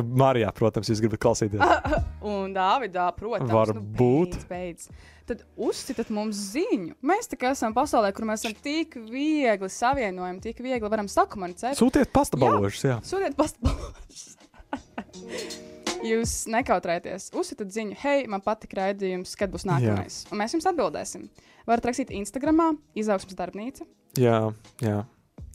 [0.10, 1.62] Marijā, protams, jūs gribat klausīties.
[2.32, 4.40] Un Dāvidā, protams, Varbūt.
[4.40, 5.14] Nu, beidz, beidz.
[5.28, 6.96] Tad uzsitiet mums ziņu.
[7.06, 11.78] Mēs tā kā esam pasaulē, kur mēs esam tik viegli savienojami, tik viegli varam sakomunicēt.
[11.78, 12.98] Sūtiet pastabalošus, jā.
[13.06, 14.24] Sūtiet pastāvus.
[16.08, 17.30] Jūs nekautrēties.
[17.38, 20.24] Uzsitiet ziņu, hei, man patīk raidījums, kad būs nākamais.
[20.32, 21.28] Un mēs jums atbildēsim.
[21.68, 23.86] Varat rakstīt Instagram, izaugsmas darbnīca.
[24.18, 24.40] Jā,
[24.82, 25.02] jā.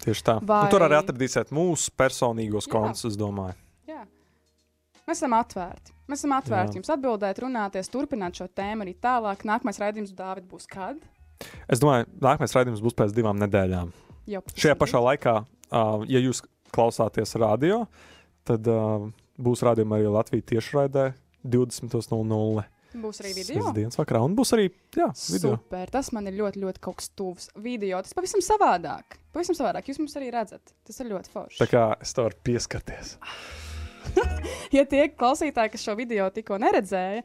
[0.03, 0.35] Tieši tā.
[0.43, 2.73] Vai- Un tur arī atradīsiet mūsu personīgos Jā.
[2.75, 3.55] kontus, es domāju.
[3.89, 4.03] Jā.
[5.07, 5.93] Mēs esam atvērti.
[6.11, 6.81] Mēs esam atvērti Jā.
[6.81, 9.45] jums atbildēt, runāties, turpināt šo tēmu arī tālāk.
[9.47, 10.99] Nākamais raidījums, Dārvid, būs kad?
[11.69, 13.93] Es domāju, nākamais raidījums būs pēc divām nedēļām.
[14.27, 15.37] Jau Šajā pašā laikā,
[15.73, 16.43] uh, ja jūs
[16.73, 17.87] klausāties radio,
[18.45, 21.15] tad uh, būs rādījuma arī Latvijas tiešraidē
[21.47, 22.65] 20.00.
[23.01, 23.63] būs arī video.
[23.65, 24.21] Sestdienas vakarā.
[24.27, 25.57] Un būs arī jā, video.
[25.57, 27.49] Super, tas man ir ļoti, ļoti kaut kas tuvs.
[27.65, 29.19] Video tas pavisam savādāk.
[29.33, 29.89] Pavisam savādāk.
[29.89, 30.75] Jūs mums arī redzat.
[30.87, 31.61] Tas ir ļoti forši.
[31.63, 33.17] Tā kā es to varu pieskarties.
[34.75, 37.23] Ja tie klausītāji, kas šo video tikko neredzēja,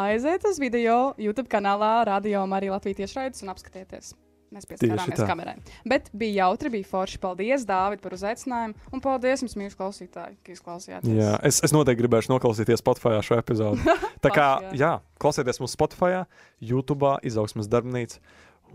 [0.00, 4.14] aiziet uz video YouTube kanālā Radio Marija Latvijas tiešraides un apskatieties.
[4.54, 5.54] Mēs pieskarāmies kamerai.
[5.88, 7.18] Bet bija jautri, bija forši.
[7.22, 8.76] Paldies, Dārvid, par uzaicinājumu.
[8.94, 11.16] Un paldies jums, mīļie klausītāji, ka jūs klausījāties.
[11.18, 13.82] Jā, es, es noteikti gribēšu noklausīties Spotify šo epizodi.
[14.24, 14.92] Tā kā, Paši, jā,
[15.22, 16.22] klausieties mums Spotify,
[16.62, 18.22] YouTube, izaugsmas darbnīca.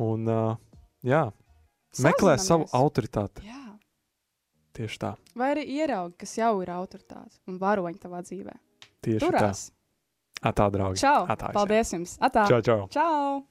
[0.04, 0.60] Un, uh,
[1.08, 1.30] jā,
[2.04, 3.48] meklē savu autoritāti.
[3.48, 3.66] Jā.
[4.80, 5.16] Tieši tā.
[5.40, 8.56] Vai arī ieraugi, kas jau ir autoritāte un varoņi tavā dzīvē.
[9.04, 9.68] Tieši Turās.
[9.70, 9.76] tā.
[10.52, 11.02] Atā, draugi.
[11.02, 11.26] Čau!
[11.28, 11.52] Atā.
[11.56, 12.16] Paldies jums!
[12.24, 12.46] Atā!
[12.48, 12.86] Čau, čau.
[12.94, 13.42] Čau!